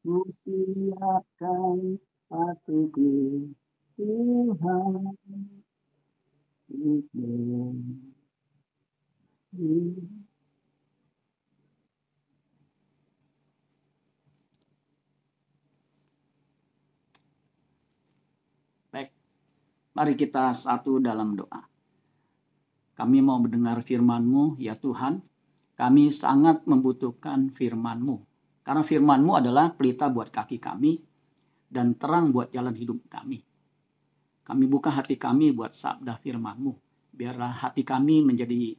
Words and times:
ku 0.00 0.24
siapkan 0.40 2.00
hatiku 2.32 3.12
Tuhan 4.00 5.12
Baik, 18.88 19.10
mari 19.92 20.14
kita 20.16 20.54
satu 20.56 20.96
dalam 21.02 21.36
doa. 21.36 21.60
Kami 22.96 23.18
mau 23.20 23.36
mendengar 23.42 23.82
firman-Mu, 23.84 24.56
ya 24.62 24.72
Tuhan. 24.78 25.20
Kami 25.74 26.06
sangat 26.08 26.64
membutuhkan 26.64 27.50
firman-Mu. 27.50 28.29
Karena 28.60 28.84
firman-Mu 28.84 29.32
adalah 29.40 29.72
pelita 29.72 30.12
buat 30.12 30.28
kaki 30.28 30.60
kami 30.60 31.00
dan 31.70 31.96
terang 31.96 32.34
buat 32.34 32.52
jalan 32.52 32.76
hidup 32.76 33.08
kami. 33.08 33.40
Kami 34.44 34.64
buka 34.66 34.90
hati 34.90 35.14
kami 35.14 35.54
buat 35.54 35.70
sabda 35.70 36.18
firman-Mu. 36.18 36.72
Biarlah 37.14 37.66
hati 37.66 37.86
kami 37.86 38.24
menjadi 38.26 38.74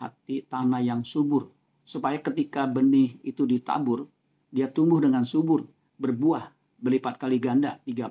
hati 0.00 0.44
tanah 0.44 0.82
yang 0.82 1.04
subur. 1.06 1.48
Supaya 1.84 2.20
ketika 2.20 2.68
benih 2.68 3.18
itu 3.24 3.46
ditabur, 3.48 4.06
dia 4.50 4.70
tumbuh 4.70 4.98
dengan 4.98 5.22
subur, 5.22 5.64
berbuah, 5.98 6.50
berlipat 6.80 7.20
kali 7.20 7.38
ganda, 7.38 7.78
30, 7.86 8.10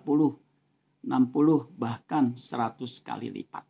60, 1.06 1.80
bahkan 1.80 2.36
100 2.36 3.08
kali 3.08 3.28
lipat. 3.32 3.64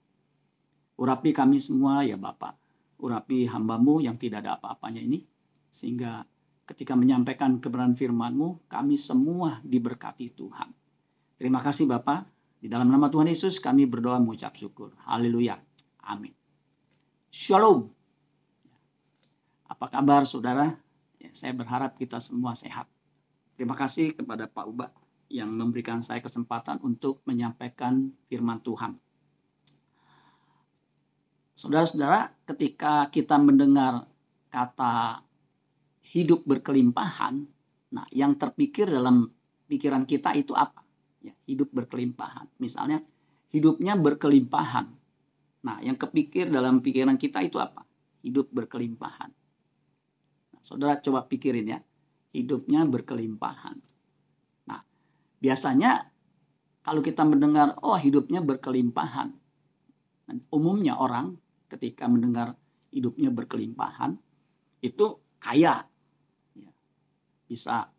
Urapi 0.99 1.31
kami 1.31 1.57
semua 1.63 2.03
ya 2.03 2.19
Bapak. 2.19 2.59
Urapi 2.99 3.47
hambamu 3.47 4.03
yang 4.03 4.19
tidak 4.19 4.43
ada 4.43 4.59
apa-apanya 4.59 4.99
ini. 4.99 5.23
Sehingga 5.71 6.25
ketika 6.69 6.93
menyampaikan 6.93 7.57
kebenaran 7.57 7.97
firmanmu, 7.97 8.69
kami 8.69 8.93
semua 8.93 9.57
diberkati 9.65 10.29
Tuhan. 10.29 10.69
Terima 11.33 11.57
kasih 11.57 11.89
Bapak. 11.89 12.29
Di 12.61 12.69
dalam 12.69 12.93
nama 12.93 13.09
Tuhan 13.09 13.25
Yesus 13.25 13.57
kami 13.57 13.89
berdoa 13.89 14.21
mengucap 14.21 14.53
syukur. 14.53 14.93
Haleluya. 15.09 15.57
Amin. 16.05 16.35
Shalom. 17.33 17.89
Apa 19.65 19.89
kabar 19.89 20.29
saudara? 20.29 20.77
Ya, 21.17 21.33
saya 21.33 21.57
berharap 21.57 21.97
kita 21.97 22.21
semua 22.21 22.53
sehat. 22.53 22.85
Terima 23.57 23.73
kasih 23.73 24.13
kepada 24.13 24.45
Pak 24.45 24.65
Uba 24.69 24.93
yang 25.29 25.49
memberikan 25.49 26.05
saya 26.05 26.21
kesempatan 26.21 26.81
untuk 26.85 27.25
menyampaikan 27.25 28.13
firman 28.29 28.61
Tuhan. 28.61 28.97
Saudara-saudara, 31.53 32.33
ketika 32.47 33.07
kita 33.11 33.35
mendengar 33.35 34.07
kata 34.49 35.21
hidup 36.03 36.47
berkelimpahan, 36.47 37.43
nah 37.91 38.05
yang 38.15 38.35
terpikir 38.39 38.87
dalam 38.87 39.29
pikiran 39.69 40.07
kita 40.07 40.33
itu 40.33 40.55
apa? 40.55 40.81
Ya, 41.19 41.35
hidup 41.45 41.75
berkelimpahan. 41.75 42.47
Misalnya 42.63 43.03
hidupnya 43.51 43.99
berkelimpahan. 43.99 44.87
Nah, 45.59 45.77
yang 45.83 45.99
kepikir 45.99 46.47
dalam 46.47 46.79
pikiran 46.79 47.19
kita 47.19 47.43
itu 47.43 47.59
apa? 47.59 47.83
Hidup 48.23 48.47
berkelimpahan. 48.55 49.31
Nah, 50.55 50.61
saudara 50.63 50.95
coba 51.03 51.27
pikirin 51.27 51.67
ya, 51.67 51.79
hidupnya 52.31 52.87
berkelimpahan. 52.87 53.75
Nah, 54.71 54.81
biasanya 55.43 56.07
kalau 56.79 57.03
kita 57.03 57.27
mendengar, 57.27 57.75
oh 57.83 57.99
hidupnya 57.99 58.39
berkelimpahan, 58.39 59.35
umumnya 60.53 60.95
orang 60.95 61.35
ketika 61.69 62.05
mendengar 62.05 62.53
hidupnya 62.93 63.29
berkelimpahan 63.33 64.17
itu 64.81 65.21
kaya 65.41 65.85
ya, 65.85 65.88
bisa 67.49 67.89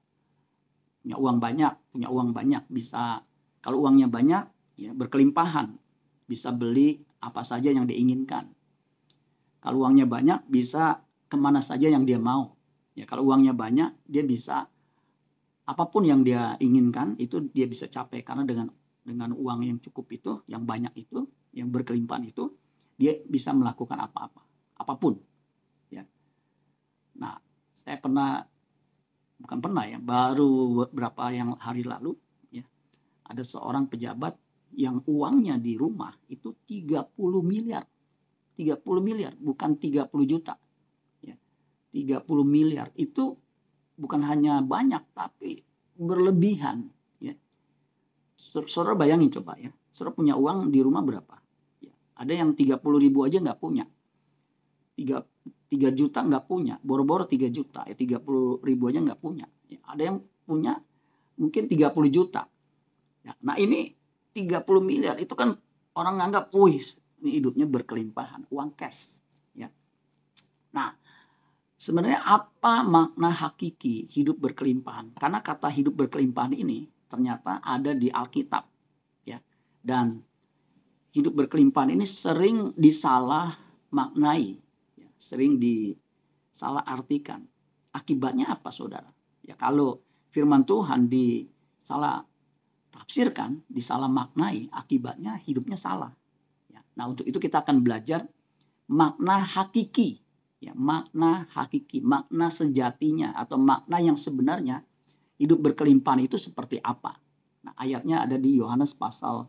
punya 1.03 1.19
uang 1.19 1.43
banyak 1.43 1.73
punya 1.91 2.09
uang 2.09 2.31
banyak 2.31 2.63
bisa 2.71 3.19
kalau 3.59 3.83
uangnya 3.83 4.07
banyak 4.07 4.47
ya 4.79 4.95
berkelimpahan 4.95 5.75
bisa 6.31 6.55
beli 6.55 7.03
apa 7.19 7.43
saja 7.43 7.75
yang 7.75 7.91
diinginkan 7.91 8.47
kalau 9.59 9.85
uangnya 9.85 10.07
banyak 10.07 10.47
bisa 10.47 11.03
ke 11.27 11.35
mana 11.35 11.59
saja 11.59 11.91
yang 11.91 12.07
dia 12.07 12.23
mau 12.23 12.55
ya 12.95 13.05
kalau 13.05 13.27
uangnya 13.27 13.53
banyak 13.53 13.91
dia 14.07 14.23
bisa 14.23 14.71
apa 15.67 15.85
pun 15.91 16.07
yang 16.07 16.23
dia 16.23 16.55
inginkan 16.63 17.19
itu 17.19 17.43
dia 17.51 17.67
bisa 17.67 17.91
capai 17.91 18.23
karena 18.23 18.47
dengan 18.47 18.71
dengan 19.03 19.35
uang 19.35 19.67
yang 19.67 19.79
cukup 19.83 20.07
itu 20.15 20.33
yang 20.47 20.63
banyak 20.63 20.95
itu 20.95 21.27
yang 21.51 21.69
berkelimpahan 21.75 22.25
itu 22.31 22.55
dia 23.01 23.17
bisa 23.25 23.57
melakukan 23.57 23.97
apa-apa, 23.97 24.45
apa 24.77 24.95
pun. 25.01 25.17
Ya. 25.89 26.05
Nah, 27.17 27.41
saya 27.73 27.97
pernah 27.97 28.45
bukan 29.41 29.59
pernah 29.59 29.85
ya, 29.89 29.97
baru 29.97 30.85
beberapa 30.87 31.33
yang 31.33 31.57
hari 31.57 31.83
lalu 31.83 32.13
ya, 32.53 32.63
ada 33.25 33.41
seorang 33.41 33.89
pejabat 33.89 34.37
yang 34.77 35.03
uangnya 35.09 35.59
di 35.59 35.75
rumah 35.75 36.15
itu 36.31 36.55
30 36.69 37.11
miliar. 37.43 37.85
30 38.55 38.85
miliar, 39.01 39.33
bukan 39.41 39.81
30 39.81 40.13
juta. 40.29 40.55
Ya. 41.25 41.35
30 41.91 42.23
miliar 42.45 42.93
itu 42.95 43.35
bukan 43.97 44.21
hanya 44.29 44.61
banyak 44.61 45.01
tapi 45.17 45.65
berlebihan 45.97 46.89
ya. 47.21 47.33
Saudara 48.37 48.97
bayangin 48.97 49.33
coba 49.33 49.57
ya. 49.57 49.73
Saudara 49.89 50.17
punya 50.17 50.35
uang 50.37 50.69
di 50.69 50.81
rumah 50.85 51.01
berapa? 51.01 51.41
Ada 52.21 52.37
yang 52.37 52.53
30 52.53 52.77
ribu 53.01 53.25
aja 53.25 53.41
nggak 53.41 53.61
punya. 53.61 53.89
3, 55.01 55.40
3 55.71 55.91
juta 55.95 56.25
nggak 56.27 56.45
punya. 56.51 56.79
Boro-boro 56.83 57.25
3 57.27 57.51
juta. 57.51 57.87
Ya 57.87 57.95
30 57.95 58.61
ribu 58.63 58.91
aja 58.91 58.99
nggak 58.99 59.21
punya. 59.21 59.47
Ya, 59.71 59.81
ada 59.87 60.03
yang 60.03 60.19
punya 60.47 60.79
mungkin 61.39 61.71
30 61.71 62.11
juta. 62.11 62.51
Ya, 63.23 63.37
nah 63.45 63.55
ini 63.57 63.95
30 64.35 64.65
miliar 64.83 65.17
itu 65.21 65.33
kan 65.37 65.55
orang 65.95 66.19
nganggap, 66.19 66.55
wih 66.57 66.81
ini 67.21 67.31
hidupnya 67.39 67.67
berkelimpahan. 67.69 68.49
Uang 68.51 68.73
cash. 68.75 69.21
Ya. 69.55 69.69
Nah 70.73 70.97
sebenarnya 71.81 72.21
apa 72.25 72.85
makna 72.85 73.33
hakiki 73.33 74.09
hidup 74.09 74.41
berkelimpahan? 74.41 75.17
Karena 75.17 75.41
kata 75.41 75.69
hidup 75.73 75.97
berkelimpahan 76.07 76.53
ini 76.53 76.89
ternyata 77.09 77.61
ada 77.65 77.97
di 77.97 78.13
Alkitab. 78.13 78.65
ya 79.27 79.41
Dan 79.81 80.21
hidup 81.11 81.35
berkelimpahan 81.45 81.91
ini 81.95 82.07
sering 82.07 82.71
disalah 82.79 83.51
maknai, 83.91 84.55
sering 85.21 85.61
disalah 85.61 86.81
artikan. 86.89 87.45
Akibatnya 87.93 88.49
apa 88.49 88.73
saudara? 88.73 89.13
Ya 89.45 89.53
kalau 89.53 90.01
firman 90.33 90.65
Tuhan 90.65 91.13
disalah 91.13 92.25
tafsirkan, 92.89 93.61
disalah 93.69 94.09
maknai, 94.09 94.73
akibatnya 94.73 95.37
hidupnya 95.45 95.77
salah. 95.77 96.11
Ya, 96.73 96.81
nah 96.97 97.13
untuk 97.13 97.29
itu 97.29 97.37
kita 97.37 97.61
akan 97.61 97.85
belajar 97.85 98.25
makna 98.89 99.45
hakiki, 99.45 100.23
ya 100.59 100.73
makna 100.73 101.47
hakiki, 101.53 102.01
makna 102.01 102.49
sejatinya 102.49 103.37
atau 103.37 103.61
makna 103.61 104.01
yang 104.01 104.17
sebenarnya 104.17 104.83
hidup 105.39 105.61
berkelimpahan 105.71 106.25
itu 106.25 106.41
seperti 106.41 106.81
apa. 106.81 107.19
Nah 107.67 107.75
ayatnya 107.77 108.25
ada 108.25 108.41
di 108.41 108.59
Yohanes 108.59 108.97
pasal 108.97 109.47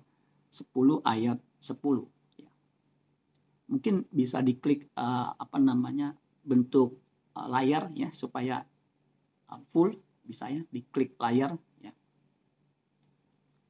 10 0.52 1.02
ayat 1.08 1.38
10 1.58 2.06
ya. 2.06 2.21
Mungkin 3.72 4.04
bisa 4.12 4.44
diklik 4.44 4.92
uh, 5.00 5.32
apa 5.32 5.56
namanya 5.56 6.12
bentuk 6.44 7.00
uh, 7.40 7.48
layar 7.48 7.88
ya 7.96 8.12
supaya 8.12 8.60
uh, 9.48 9.62
full 9.72 9.96
bisa 10.28 10.52
ya 10.52 10.60
diklik 10.68 11.16
layar 11.16 11.56
ya. 11.80 11.96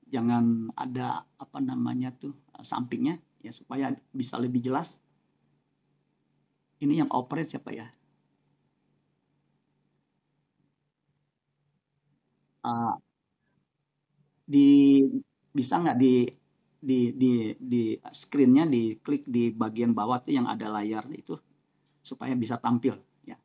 Jangan 0.10 0.74
ada 0.74 1.22
apa 1.38 1.60
namanya 1.62 2.10
tuh 2.18 2.34
uh, 2.58 2.66
sampingnya 2.66 3.22
ya 3.46 3.54
supaya 3.54 3.94
bisa 4.10 4.42
lebih 4.42 4.66
jelas. 4.66 5.06
Ini 6.82 7.06
yang 7.06 7.10
operate 7.14 7.54
siapa 7.54 7.70
ya? 7.70 7.86
Uh, 12.66 12.94
di 14.46 15.02
bisa 15.54 15.82
nggak 15.82 15.98
di 15.98 16.41
di 16.82 17.14
di 17.14 17.54
di 17.62 17.94
screennya 18.10 18.66
diklik 18.66 19.30
di 19.30 19.54
bagian 19.54 19.94
bawah 19.94 20.18
tuh 20.18 20.34
yang 20.34 20.50
ada 20.50 20.66
layar 20.66 21.06
itu 21.14 21.38
supaya 22.02 22.34
bisa 22.34 22.58
tampil 22.58 22.98
ya. 23.22 23.38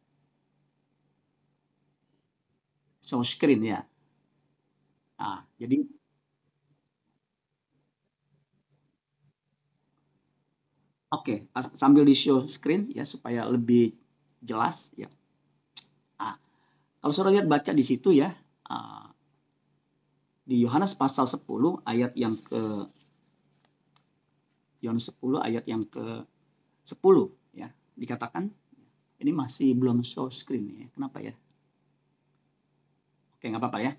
Show 3.05 3.21
screen 3.21 3.61
ya. 3.61 3.85
Nah 5.21 5.45
jadi 5.61 5.85
oke 11.13 11.53
okay, 11.53 11.69
sambil 11.77 12.09
di 12.09 12.17
show 12.17 12.49
screen 12.49 12.89
ya 12.89 13.05
supaya 13.05 13.45
lebih 13.45 13.93
jelas 14.41 14.97
ya. 14.97 15.13
Ah 16.17 16.41
kalau 17.05 17.13
saudara 17.13 17.37
lihat 17.37 17.53
baca 17.53 17.77
di 17.77 17.85
situ 17.85 18.17
ya 18.17 18.33
uh, 18.73 19.07
di 20.47 20.65
Yohanes 20.65 20.97
pasal 20.97 21.29
10 21.29 21.45
ayat 21.85 22.17
yang 22.17 22.33
ke 22.41 22.89
Yohanes 24.87 25.11
10 25.11 25.43
ayat 25.43 25.65
yang 25.67 25.83
ke 25.83 26.23
10 26.87 27.03
ya 27.59 27.69
dikatakan 27.99 28.47
ini 29.19 29.33
masih 29.35 29.75
belum 29.75 30.07
show 30.07 30.31
screen 30.31 30.87
ya 30.87 30.89
kenapa 30.95 31.19
ya 31.19 31.35
oke 33.37 33.45
nggak 33.53 33.63
apa-apa 33.63 33.81
ya. 33.85 33.93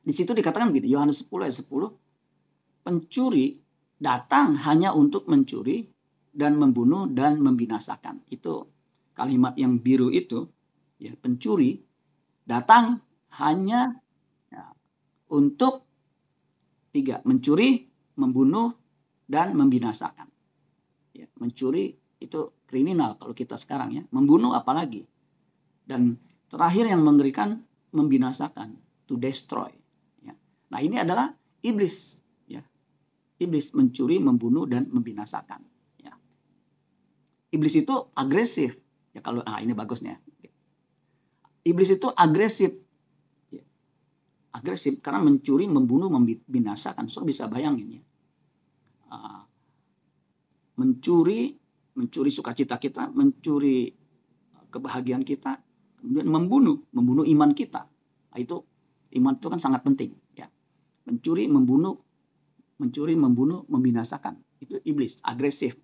Di 0.00 0.16
situ 0.16 0.32
dikatakan 0.32 0.72
begini, 0.72 0.96
Yohanes 0.96 1.22
10 1.28 1.44
ayat 1.44 1.56
10, 1.60 1.92
pencuri 2.82 3.60
datang 4.00 4.56
hanya 4.64 4.96
untuk 4.96 5.28
mencuri 5.28 5.84
dan 6.32 6.56
membunuh 6.56 7.04
dan 7.06 7.36
membinasakan. 7.38 8.24
Itu 8.32 8.66
kalimat 9.12 9.54
yang 9.60 9.76
biru 9.78 10.08
itu, 10.08 10.48
ya 10.96 11.12
pencuri 11.20 11.84
datang 12.48 13.04
hanya 13.44 13.92
ya, 14.48 14.72
untuk 15.28 15.84
tiga 16.90 17.20
mencuri, 17.28 17.84
membunuh 18.16 18.79
dan 19.30 19.54
membinasakan. 19.54 20.26
Ya, 21.14 21.30
mencuri 21.38 21.94
itu 22.18 22.50
kriminal 22.66 23.14
kalau 23.14 23.30
kita 23.30 23.54
sekarang 23.54 23.94
ya, 23.94 24.02
membunuh 24.10 24.58
apalagi. 24.58 25.06
Dan 25.86 26.18
terakhir 26.50 26.90
yang 26.90 27.06
mengerikan 27.06 27.62
membinasakan, 27.94 28.74
to 29.06 29.14
destroy. 29.14 29.70
Ya. 30.26 30.34
Nah 30.74 30.82
ini 30.82 30.98
adalah 30.98 31.30
iblis 31.62 32.20
iblis 33.40 33.72
mencuri, 33.72 34.20
membunuh 34.20 34.68
dan 34.68 34.86
membinasakan. 34.92 35.64
Ya. 36.04 36.12
Iblis 37.56 37.80
itu 37.80 38.12
agresif. 38.12 38.76
Ya 39.16 39.24
kalau 39.24 39.40
ah 39.48 39.58
ini 39.64 39.72
bagusnya. 39.72 40.20
Iblis 41.64 41.96
itu 41.96 42.12
agresif. 42.12 42.76
Ya. 43.48 43.64
Agresif 44.52 45.00
karena 45.00 45.24
mencuri, 45.24 45.64
membunuh, 45.66 46.12
membinasakan. 46.12 47.08
So 47.08 47.24
bisa 47.24 47.48
bayangin 47.48 47.98
ya. 47.98 48.02
Uh, 49.10 49.42
mencuri, 50.80 51.52
mencuri 51.98 52.30
sukacita 52.32 52.80
kita, 52.80 53.12
mencuri 53.12 53.92
kebahagiaan 54.72 55.26
kita, 55.26 55.60
kemudian 56.00 56.30
membunuh, 56.30 56.80
membunuh 56.96 57.26
iman 57.28 57.52
kita. 57.52 57.84
Nah, 58.32 58.38
itu 58.40 58.64
iman 59.20 59.36
itu 59.36 59.46
kan 59.52 59.60
sangat 59.60 59.84
penting 59.84 60.16
ya. 60.32 60.48
Mencuri, 61.04 61.50
membunuh, 61.50 62.00
mencuri, 62.80 63.12
membunuh, 63.18 63.68
membinasakan. 63.68 64.40
Itu 64.62 64.80
iblis, 64.86 65.20
agresif. 65.26 65.76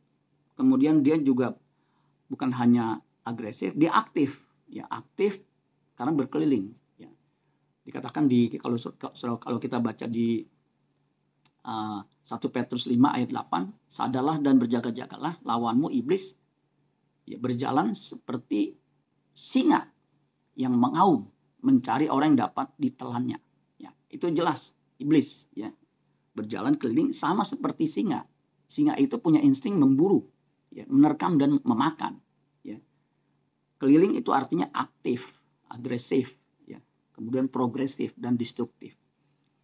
Kemudian 0.56 1.04
dia 1.04 1.20
juga 1.20 1.52
bukan 2.32 2.54
hanya 2.56 3.04
agresif, 3.26 3.76
dia 3.76 3.92
aktif. 3.92 4.40
Ya, 4.66 4.88
aktif 4.88 5.38
karena 5.94 6.10
berkeliling. 6.16 6.72
Ya. 6.98 7.12
Dikatakan 7.84 8.26
di 8.26 8.50
kalau 8.58 8.80
kalau 9.38 9.58
kita 9.62 9.78
baca 9.78 10.08
di 10.08 10.42
uh, 11.66 12.00
1 12.02 12.54
Petrus 12.54 12.86
5 12.86 12.96
ayat 13.10 13.30
8, 13.34 13.90
sadalah 13.90 14.38
dan 14.38 14.56
berjaga-jagalah 14.56 15.42
lawanmu 15.42 15.90
iblis 15.90 16.38
ya, 17.26 17.36
berjalan 17.36 17.92
seperti 17.92 18.78
singa 19.34 19.90
yang 20.56 20.72
mengaum 20.78 21.28
mencari 21.60 22.06
orang 22.06 22.32
yang 22.34 22.48
dapat 22.48 22.70
ditelannya. 22.78 23.38
Ya, 23.76 23.90
itu 24.08 24.30
jelas 24.30 24.78
iblis 24.96 25.50
ya 25.52 25.68
berjalan 26.36 26.76
keliling 26.76 27.16
sama 27.16 27.42
seperti 27.48 27.88
singa. 27.88 28.28
Singa 28.68 29.00
itu 29.00 29.16
punya 29.16 29.40
insting 29.40 29.80
memburu, 29.80 30.28
ya, 30.68 30.84
menerkam 30.92 31.40
dan 31.40 31.56
memakan. 31.64 32.20
Ya. 32.60 32.76
Keliling 33.80 34.20
itu 34.20 34.36
artinya 34.36 34.68
aktif, 34.76 35.24
agresif, 35.72 36.36
ya. 36.68 36.76
kemudian 37.16 37.48
progresif 37.48 38.12
dan 38.20 38.36
destruktif. 38.36 38.92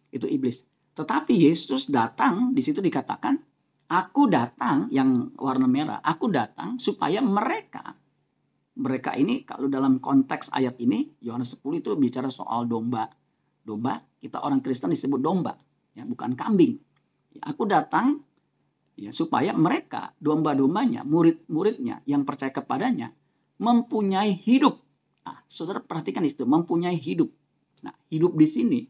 Itu 0.09 0.25
iblis. 0.25 0.65
Tetapi 0.93 1.33
Yesus 1.33 1.89
datang, 1.89 2.53
di 2.53 2.61
situ 2.61 2.81
dikatakan, 2.81 3.33
aku 3.89 4.29
datang 4.29 4.89
yang 4.93 5.33
warna 5.41 5.65
merah, 5.65 5.99
aku 6.05 6.29
datang 6.29 6.77
supaya 6.77 7.21
mereka 7.21 7.97
mereka 8.73 9.13
ini 9.13 9.45
kalau 9.45 9.69
dalam 9.69 10.01
konteks 10.01 10.49
ayat 10.53 10.81
ini 10.81 11.21
Yohanes 11.21 11.53
10 11.61 11.85
itu 11.85 11.93
bicara 11.93 12.29
soal 12.33 12.65
domba. 12.65 13.05
Domba, 13.63 14.01
kita 14.17 14.41
orang 14.41 14.59
Kristen 14.65 14.91
disebut 14.91 15.21
domba 15.21 15.53
ya 15.93 16.03
bukan 16.09 16.33
kambing. 16.33 16.81
Aku 17.45 17.69
datang 17.69 18.21
ya 18.97 19.13
supaya 19.13 19.53
mereka 19.53 20.13
domba-dombanya, 20.17 21.05
murid-muridnya 21.05 22.01
yang 22.09 22.25
percaya 22.25 22.49
kepadanya 22.49 23.13
mempunyai 23.61 24.33
hidup. 24.33 24.81
Nah, 25.23 25.39
saudara 25.47 25.79
perhatikan 25.79 26.25
itu, 26.25 26.43
mempunyai 26.43 26.97
hidup. 26.97 27.29
Nah, 27.85 27.95
hidup 28.09 28.35
di 28.35 28.47
sini. 28.49 28.81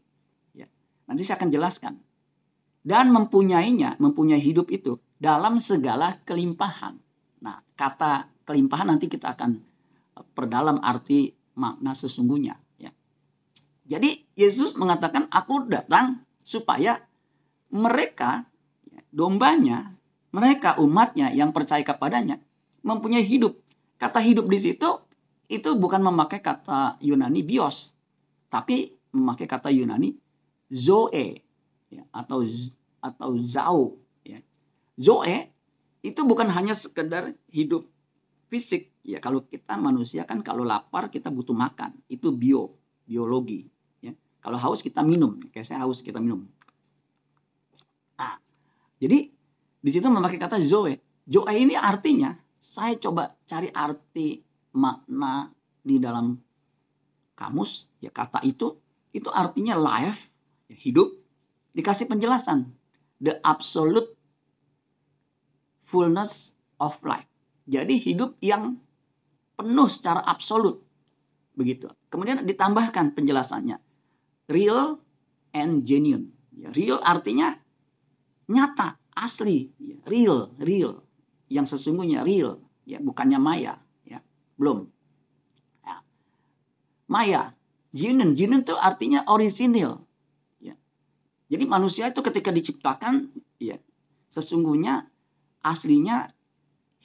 Nanti 1.04 1.22
saya 1.22 1.40
akan 1.40 1.50
jelaskan. 1.52 1.94
Dan 2.84 3.08
mempunyainya, 3.12 3.96
mempunyai 3.96 4.40
hidup 4.40 4.68
itu 4.68 5.00
dalam 5.16 5.56
segala 5.56 6.20
kelimpahan. 6.28 7.00
Nah, 7.40 7.64
kata 7.76 8.28
kelimpahan 8.44 8.92
nanti 8.92 9.08
kita 9.08 9.32
akan 9.32 9.56
perdalam 10.36 10.78
arti 10.84 11.32
makna 11.56 11.96
sesungguhnya 11.96 12.54
ya. 12.76 12.92
Jadi 13.88 14.36
Yesus 14.36 14.76
mengatakan 14.76 15.26
aku 15.32 15.66
datang 15.66 16.22
supaya 16.44 17.00
mereka 17.72 18.44
ya, 18.84 19.00
dombanya, 19.10 19.96
mereka 20.34 20.76
umatnya 20.78 21.32
yang 21.32 21.50
percaya 21.56 21.82
kepadanya 21.82 22.38
mempunyai 22.84 23.24
hidup. 23.24 23.56
Kata 23.96 24.20
hidup 24.20 24.46
di 24.46 24.60
situ 24.60 25.00
itu 25.48 25.70
bukan 25.76 26.04
memakai 26.04 26.44
kata 26.44 27.00
Yunani 27.00 27.40
bios, 27.40 27.96
tapi 28.52 28.92
memakai 29.14 29.48
kata 29.48 29.72
Yunani 29.72 30.23
zoe 30.74 31.46
ya, 31.88 32.02
atau 32.10 32.42
atau 32.98 33.30
zao. 33.38 33.94
Ya. 34.26 34.42
Zoe 34.98 35.54
itu 36.02 36.20
bukan 36.26 36.50
hanya 36.50 36.74
sekedar 36.74 37.30
hidup 37.54 37.86
fisik 38.50 38.90
ya 39.06 39.22
kalau 39.22 39.46
kita 39.46 39.78
manusia 39.78 40.26
kan 40.26 40.42
kalau 40.42 40.66
lapar 40.66 41.08
kita 41.08 41.30
butuh 41.30 41.54
makan 41.54 41.94
itu 42.10 42.34
bio 42.34 42.74
biologi 43.06 43.70
kalau 44.44 44.60
haus 44.60 44.84
kita 44.84 45.00
minum, 45.00 45.40
kayak 45.48 45.64
saya 45.64 45.88
haus 45.88 46.04
kita 46.04 46.20
minum. 46.20 46.44
Nah, 48.20 48.36
jadi 49.00 49.32
di 49.80 49.90
situ 49.90 50.04
memakai 50.04 50.36
kata 50.36 50.60
zoe. 50.60 51.00
Zoe 51.24 51.54
ini 51.56 51.72
artinya 51.72 52.36
saya 52.52 52.92
coba 53.00 53.32
cari 53.48 53.72
arti 53.72 54.44
makna 54.76 55.48
di 55.80 55.96
dalam 55.96 56.36
kamus 57.32 57.88
ya 58.04 58.12
kata 58.12 58.44
itu 58.44 58.76
itu 59.16 59.32
artinya 59.32 59.80
life 59.80 60.20
ya, 60.28 60.33
hidup 60.70 61.12
dikasih 61.74 62.08
penjelasan 62.08 62.72
the 63.20 63.38
absolute 63.44 64.14
fullness 65.84 66.56
of 66.80 66.96
life. 67.04 67.28
Jadi 67.64 67.96
hidup 67.96 68.36
yang 68.44 68.76
penuh 69.56 69.88
secara 69.88 70.20
absolut 70.26 70.82
begitu. 71.54 71.88
Kemudian 72.10 72.42
ditambahkan 72.44 73.14
penjelasannya 73.14 73.78
real 74.50 75.00
and 75.54 75.86
genuine. 75.86 76.34
Ya, 76.54 76.70
real 76.70 77.00
artinya 77.02 77.56
nyata, 78.50 79.00
asli, 79.16 79.72
ya, 79.80 79.98
real, 80.06 80.52
real. 80.60 81.02
Yang 81.48 81.76
sesungguhnya 81.78 82.26
real, 82.26 82.60
ya 82.84 83.00
bukannya 83.00 83.38
maya, 83.40 83.80
ya. 84.04 84.20
Belum. 84.60 84.86
Ya. 85.82 86.04
Maya, 87.08 87.42
genuine, 87.90 88.36
genuine 88.36 88.62
itu 88.62 88.76
artinya 88.76 89.24
orisinil. 89.26 90.03
Jadi 91.54 91.70
manusia 91.70 92.10
itu 92.10 92.18
ketika 92.18 92.50
diciptakan, 92.50 93.30
ya 93.62 93.78
sesungguhnya 94.26 95.06
aslinya 95.62 96.26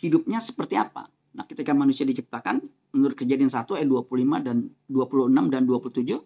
hidupnya 0.01 0.41
seperti 0.41 0.74
apa. 0.74 1.06
Nah, 1.38 1.46
ketika 1.46 1.77
manusia 1.77 2.01
diciptakan 2.10 2.65
menurut 2.98 3.13
kejadian 3.13 3.53
1 3.53 3.77
ayat 3.77 3.86
25 3.86 4.41
dan 4.41 4.65
26 4.89 5.53
dan 5.53 5.62
27 5.70 6.18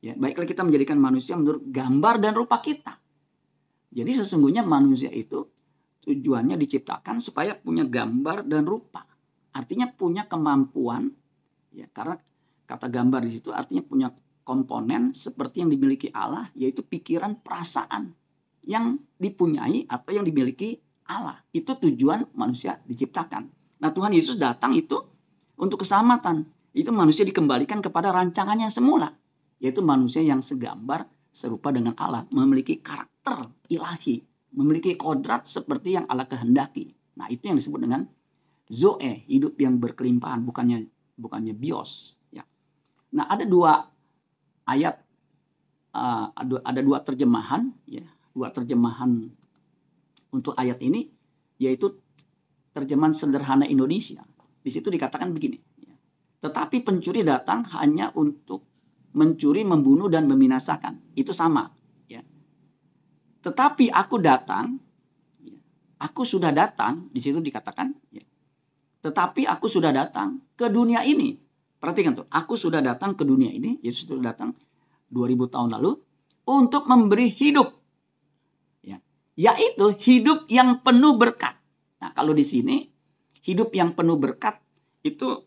Ya, 0.00 0.16
baiklah 0.16 0.48
kita 0.48 0.64
menjadikan 0.64 0.96
manusia 0.96 1.36
menurut 1.36 1.60
gambar 1.68 2.24
dan 2.24 2.32
rupa 2.32 2.56
kita. 2.64 2.96
Jadi 3.92 4.12
sesungguhnya 4.16 4.64
manusia 4.64 5.12
itu 5.12 5.44
tujuannya 6.00 6.56
diciptakan 6.56 7.20
supaya 7.20 7.52
punya 7.52 7.84
gambar 7.84 8.48
dan 8.48 8.64
rupa. 8.64 9.04
Artinya 9.52 9.92
punya 9.92 10.24
kemampuan 10.24 11.12
ya 11.76 11.84
karena 11.92 12.16
kata 12.64 12.88
gambar 12.88 13.20
di 13.28 13.30
situ 13.30 13.52
artinya 13.52 13.84
punya 13.84 14.08
komponen 14.42 15.14
seperti 15.14 15.62
yang 15.64 15.70
dimiliki 15.70 16.08
Allah 16.10 16.48
yaitu 16.56 16.82
pikiran 16.82 17.38
perasaan 17.40 18.12
yang 18.64 19.00
dipunyai 19.16 19.88
atau 19.88 20.10
yang 20.12 20.24
dimiliki 20.26 20.80
Allah. 21.08 21.40
Itu 21.50 21.74
tujuan 21.80 22.30
manusia 22.36 22.78
diciptakan. 22.86 23.50
Nah, 23.80 23.90
Tuhan 23.90 24.12
Yesus 24.12 24.36
datang 24.36 24.76
itu 24.76 25.00
untuk 25.56 25.82
keselamatan. 25.82 26.44
Itu 26.70 26.94
manusia 26.94 27.26
dikembalikan 27.26 27.82
kepada 27.82 28.14
rancangannya 28.14 28.70
semula 28.70 29.10
yaitu 29.60 29.84
manusia 29.84 30.24
yang 30.24 30.40
segambar 30.40 31.04
serupa 31.30 31.70
dengan 31.70 31.94
Allah, 32.00 32.26
memiliki 32.32 32.80
karakter 32.80 33.46
ilahi, 33.68 34.24
memiliki 34.56 34.96
kodrat 34.96 35.46
seperti 35.46 36.00
yang 36.00 36.08
Allah 36.08 36.26
kehendaki. 36.26 36.90
Nah, 37.20 37.28
itu 37.28 37.46
yang 37.46 37.60
disebut 37.60 37.84
dengan 37.84 38.08
zoe, 38.66 39.28
hidup 39.28 39.60
yang 39.60 39.76
berkelimpahan, 39.78 40.42
bukannya 40.42 40.88
bukannya 41.20 41.52
bios, 41.52 42.16
ya. 42.32 42.42
Nah, 43.12 43.28
ada 43.28 43.44
dua 43.44 43.84
ayat 44.70 45.02
uh, 45.98 46.30
ada, 46.38 46.80
dua 46.80 47.02
terjemahan, 47.02 47.74
ya, 47.90 48.06
dua 48.30 48.54
terjemahan 48.54 49.26
untuk 50.30 50.54
ayat 50.54 50.78
ini 50.78 51.10
yaitu 51.60 51.98
terjemahan 52.70 53.12
sederhana 53.12 53.66
Indonesia. 53.66 54.22
Di 54.60 54.70
situ 54.70 54.88
dikatakan 54.92 55.32
begini, 55.34 55.58
ya. 55.82 55.96
tetapi 56.44 56.84
pencuri 56.84 57.26
datang 57.26 57.64
hanya 57.80 58.12
untuk 58.14 58.64
mencuri, 59.16 59.66
membunuh 59.66 60.06
dan 60.06 60.30
membinasakan. 60.30 61.16
Itu 61.18 61.34
sama, 61.34 61.66
ya. 62.06 62.22
Tetapi 63.40 63.90
aku 63.90 64.16
datang 64.20 64.78
ya, 65.42 65.56
aku 65.98 66.22
sudah 66.22 66.52
datang, 66.54 67.08
di 67.10 67.18
situ 67.18 67.40
dikatakan 67.42 67.90
ya. 68.12 68.22
Tetapi 69.00 69.48
aku 69.48 69.64
sudah 69.64 69.90
datang 69.90 70.44
ke 70.54 70.68
dunia 70.68 71.00
ini. 71.08 71.49
Perhatikan 71.80 72.12
tuh, 72.12 72.28
aku 72.28 72.60
sudah 72.60 72.84
datang 72.84 73.16
ke 73.16 73.24
dunia 73.24 73.48
ini, 73.48 73.80
Yesus 73.80 74.04
sudah 74.04 74.36
datang 74.36 74.52
2000 75.08 75.48
tahun 75.48 75.68
lalu 75.80 75.96
untuk 76.44 76.84
memberi 76.84 77.32
hidup. 77.32 77.72
Ya. 78.84 79.00
Yaitu 79.40 79.88
hidup 79.96 80.44
yang 80.52 80.84
penuh 80.84 81.16
berkat. 81.16 81.56
Nah, 82.04 82.12
kalau 82.12 82.36
di 82.36 82.44
sini 82.44 82.84
hidup 83.40 83.72
yang 83.72 83.96
penuh 83.96 84.20
berkat 84.20 84.60
itu 85.00 85.40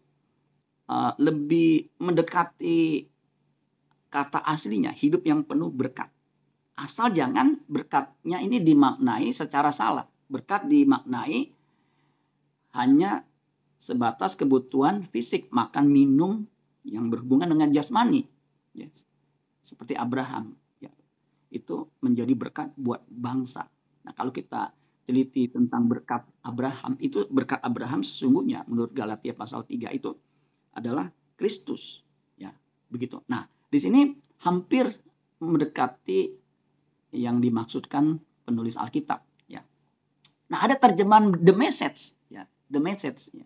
uh, 0.89 1.11
lebih 1.21 1.85
mendekati 2.01 3.05
kata 4.09 4.41
aslinya, 4.41 4.93
hidup 4.93 5.25
yang 5.25 5.45
penuh 5.45 5.69
berkat. 5.69 6.09
Asal 6.73 7.13
jangan 7.13 7.61
berkatnya 7.69 8.41
ini 8.41 8.57
dimaknai 8.57 9.29
secara 9.29 9.69
salah. 9.69 10.05
Berkat 10.25 10.65
dimaknai 10.65 11.49
hanya 12.73 13.21
sebatas 13.83 14.39
kebutuhan 14.39 15.03
fisik, 15.03 15.51
makan, 15.51 15.91
minum 15.91 16.47
yang 16.87 17.11
berhubungan 17.11 17.51
dengan 17.51 17.67
jasmani. 17.67 18.23
Ya, 18.71 18.87
seperti 19.59 19.99
Abraham. 19.99 20.55
Ya, 20.79 20.87
itu 21.51 21.91
menjadi 21.99 22.31
berkat 22.31 22.71
buat 22.79 23.03
bangsa. 23.11 23.67
Nah 24.07 24.15
kalau 24.15 24.31
kita 24.31 24.71
teliti 25.03 25.51
tentang 25.51 25.91
berkat 25.91 26.23
Abraham, 26.47 26.95
itu 27.03 27.27
berkat 27.27 27.59
Abraham 27.59 28.07
sesungguhnya 28.07 28.63
menurut 28.71 28.95
Galatia 28.95 29.35
pasal 29.35 29.67
3 29.67 29.91
itu 29.91 30.15
adalah 30.71 31.11
Kristus. 31.35 32.07
Ya, 32.39 32.55
begitu. 32.87 33.19
Nah, 33.27 33.43
di 33.67 33.83
sini 33.83 34.15
hampir 34.47 34.87
mendekati 35.43 36.31
yang 37.11 37.43
dimaksudkan 37.43 38.15
penulis 38.47 38.79
Alkitab. 38.79 39.19
Ya. 39.51 39.59
Nah 40.47 40.59
ada 40.63 40.79
terjemahan 40.79 41.35
the 41.35 41.51
message, 41.51 42.15
ya, 42.31 42.47
the 42.71 42.79
message. 42.79 43.35
Ya. 43.35 43.43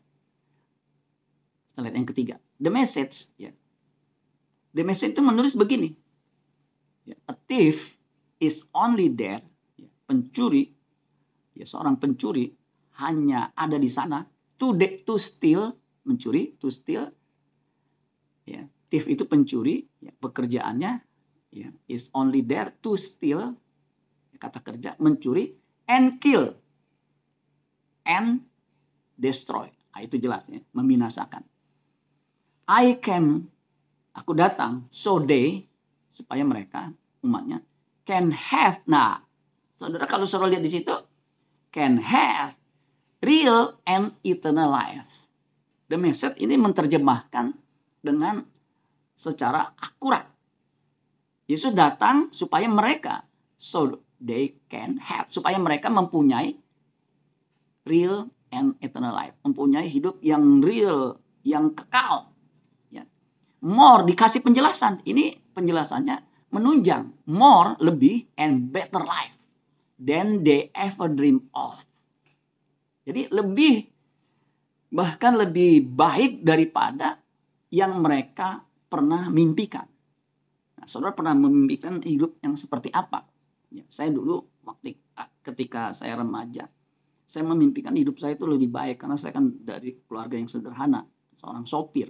Slide 1.77 1.93
yang 1.93 2.09
ketiga, 2.09 2.41
the 2.57 2.73
message. 2.73 3.37
Ya. 3.37 3.53
The 4.73 4.81
message 4.81 5.13
itu 5.13 5.21
menulis 5.21 5.53
begini. 5.53 5.93
Ya, 7.05 7.13
a 7.29 7.37
thief 7.37 7.93
is 8.41 8.65
only 8.73 9.13
there. 9.13 9.45
Ya, 9.77 9.85
pencuri, 10.09 10.73
ya 11.53 11.69
seorang 11.69 12.01
pencuri 12.01 12.49
hanya 12.97 13.53
ada 13.53 13.77
di 13.77 13.93
sana 13.93 14.25
to 14.57 14.73
de, 14.73 14.97
to 15.05 15.21
steal, 15.21 15.77
mencuri, 16.01 16.57
to 16.57 16.73
steal, 16.73 17.13
ya, 18.49 18.65
Thief 18.87 19.03
itu 19.11 19.27
pencuri, 19.27 19.83
ya, 19.99 20.15
pekerjaannya 20.15 20.91
ya, 21.51 21.69
is 21.91 22.07
only 22.15 22.39
there 22.39 22.71
to 22.79 22.95
steal, 22.95 23.51
ya, 24.31 24.37
kata 24.39 24.63
kerja, 24.63 24.95
mencuri, 24.97 25.51
and 25.91 26.23
kill, 26.23 26.55
and 28.07 28.47
destroy. 29.19 29.67
Nah, 29.91 30.01
itu 30.07 30.15
jelas 30.15 30.47
ya, 30.47 30.63
membinasakan. 30.71 31.43
I 32.67 32.99
came, 32.99 33.47
aku 34.11 34.35
datang, 34.35 34.91
so 34.91 35.23
they, 35.23 35.63
supaya 36.11 36.43
mereka, 36.43 36.91
umatnya, 37.23 37.63
can 38.03 38.35
have. 38.35 38.83
Nah, 38.83 39.23
saudara 39.71 40.03
kalau 40.03 40.27
saudara 40.27 40.51
lihat 40.51 40.67
di 40.67 40.71
situ, 40.75 40.91
can 41.71 42.03
have 42.03 42.59
real 43.23 43.79
and 43.87 44.19
eternal 44.27 44.67
life. 44.67 45.27
The 45.87 45.95
message 45.95 46.35
ini 46.43 46.59
menerjemahkan 46.59 47.55
dengan 48.03 48.43
secara 49.15 49.71
akurat. 49.79 50.27
Yesus 51.47 51.71
datang 51.71 52.27
supaya 52.35 52.67
mereka 52.67 53.23
so 53.55 54.03
they 54.19 54.59
can 54.67 54.99
have 54.99 55.31
supaya 55.31 55.55
mereka 55.55 55.87
mempunyai 55.87 56.59
real 57.87 58.27
and 58.51 58.75
eternal 58.83 59.15
life, 59.15 59.39
mempunyai 59.47 59.87
hidup 59.87 60.19
yang 60.19 60.59
real, 60.59 61.23
yang 61.47 61.71
kekal. 61.71 62.35
More 63.67 64.07
dikasih 64.07 64.41
penjelasan. 64.41 65.03
Ini 65.03 65.51
penjelasannya 65.51 66.49
menunjang 66.55 67.27
more 67.27 67.75
lebih 67.83 68.31
and 68.39 68.71
better 68.71 69.03
life 69.03 69.35
than 69.99 70.47
they 70.47 70.71
ever 70.71 71.11
dream 71.11 71.51
of. 71.51 71.83
Jadi 73.03 73.27
lebih 73.31 73.87
bahkan 74.91 75.35
lebih 75.35 75.83
baik 75.83 76.47
daripada 76.47 77.19
yang 77.71 77.99
mereka 77.99 78.63
pernah 78.87 79.27
mimpikan. 79.27 79.83
Nah, 80.79 80.87
saudara 80.87 81.11
pernah 81.11 81.35
memimpikan 81.35 81.99
hidup 81.99 82.39
yang 82.39 82.55
seperti 82.55 82.87
apa? 82.91 83.27
Ya, 83.67 83.83
saya 83.91 84.15
dulu 84.15 84.63
waktu 84.63 84.95
ketika 85.43 85.91
saya 85.91 86.15
remaja, 86.19 86.71
saya 87.27 87.43
memimpikan 87.43 87.91
hidup 87.99 88.15
saya 88.15 88.39
itu 88.39 88.47
lebih 88.47 88.71
baik 88.71 89.03
karena 89.03 89.19
saya 89.19 89.35
kan 89.35 89.51
dari 89.59 89.99
keluarga 90.07 90.39
yang 90.39 90.47
sederhana, 90.47 91.03
seorang 91.35 91.67
sopir. 91.67 92.07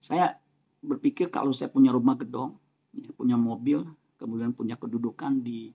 Saya 0.00 0.32
berpikir 0.80 1.28
kalau 1.28 1.52
saya 1.52 1.68
punya 1.68 1.92
rumah 1.92 2.16
gedong, 2.16 2.56
ya, 2.96 3.12
punya 3.12 3.36
mobil, 3.36 3.84
kemudian 4.16 4.56
punya 4.56 4.80
kedudukan 4.80 5.44
di 5.44 5.68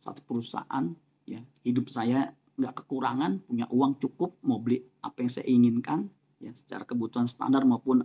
satu 0.00 0.24
perusahaan, 0.24 0.84
ya, 1.28 1.44
hidup 1.60 1.92
saya 1.92 2.32
nggak 2.56 2.72
kekurangan, 2.72 3.44
punya 3.44 3.68
uang 3.68 4.00
cukup, 4.00 4.40
mau 4.48 4.56
beli 4.56 4.80
apa 5.04 5.20
yang 5.20 5.30
saya 5.30 5.46
inginkan, 5.52 6.08
ya, 6.40 6.56
secara 6.56 6.88
kebutuhan 6.88 7.28
standar 7.28 7.68
maupun 7.68 8.00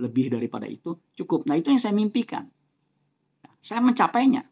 lebih 0.00 0.32
daripada 0.32 0.64
itu 0.64 0.98
cukup. 1.14 1.46
Nah 1.46 1.54
itu 1.54 1.70
yang 1.70 1.78
saya 1.78 1.94
mimpikan. 1.94 2.48
Saya 3.60 3.84
mencapainya. 3.84 4.42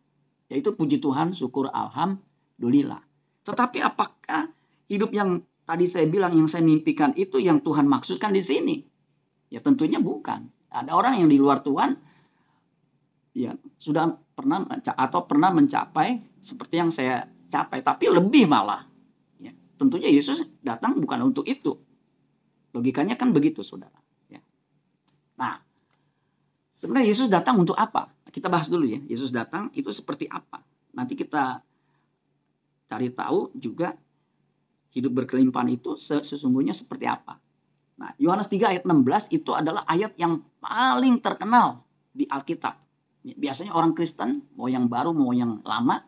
Yaitu 0.53 0.77
puji 0.77 1.01
Tuhan, 1.01 1.33
syukur 1.33 1.73
Alhamdulillah. 1.73 3.01
Tetapi 3.43 3.81
apakah 3.81 4.53
hidup 4.87 5.11
yang 5.17 5.43
tadi 5.65 5.89
saya 5.89 6.07
bilang 6.07 6.37
yang 6.37 6.47
saya 6.47 6.63
mimpikan 6.63 7.17
itu 7.17 7.41
yang 7.41 7.65
Tuhan 7.65 7.89
maksudkan 7.89 8.31
di 8.37 8.45
sini? 8.45 8.77
Ya 9.53 9.61
tentunya 9.61 10.01
bukan. 10.01 10.49
Ada 10.73 10.97
orang 10.97 11.21
yang 11.21 11.29
di 11.29 11.37
luar 11.37 11.61
Tuhan 11.61 12.01
ya 13.37 13.53
sudah 13.77 14.17
pernah 14.33 14.65
atau 14.81 15.21
pernah 15.29 15.53
mencapai 15.53 16.41
seperti 16.41 16.81
yang 16.81 16.89
saya 16.89 17.29
capai, 17.53 17.85
tapi 17.85 18.09
lebih 18.09 18.49
malah. 18.49 18.81
Ya, 19.37 19.53
tentunya 19.77 20.09
Yesus 20.09 20.49
datang 20.65 20.97
bukan 20.97 21.29
untuk 21.29 21.45
itu. 21.45 21.77
Logikanya 22.73 23.21
kan 23.21 23.37
begitu, 23.37 23.61
saudara. 23.61 24.03
Nah, 25.43 25.59
sebenarnya 26.77 27.09
Yesus 27.11 27.27
datang 27.27 27.59
untuk 27.59 27.75
apa? 27.75 28.15
Kita 28.31 28.47
bahas 28.47 28.71
dulu 28.71 28.87
ya. 28.87 29.03
Yesus 29.11 29.35
datang 29.35 29.75
itu 29.75 29.91
seperti 29.91 30.31
apa? 30.31 30.63
Nanti 30.95 31.19
kita 31.19 31.61
cari 32.87 33.09
tahu 33.11 33.51
juga 33.59 33.97
hidup 34.93 35.25
berkelimpahan 35.25 35.73
itu 35.73 35.97
sesungguhnya 35.99 36.77
seperti 36.77 37.09
apa. 37.09 37.41
Nah, 38.03 38.11
Yohanes 38.19 38.51
3 38.51 38.75
ayat 38.75 38.83
16 38.83 39.31
itu 39.31 39.55
adalah 39.55 39.87
ayat 39.87 40.19
yang 40.19 40.43
paling 40.59 41.23
terkenal 41.23 41.87
di 42.11 42.27
Alkitab. 42.27 42.75
Biasanya 43.23 43.79
orang 43.79 43.95
Kristen, 43.95 44.43
mau 44.59 44.67
yang 44.67 44.91
baru 44.91 45.15
mau 45.15 45.31
yang 45.31 45.63
lama, 45.63 46.03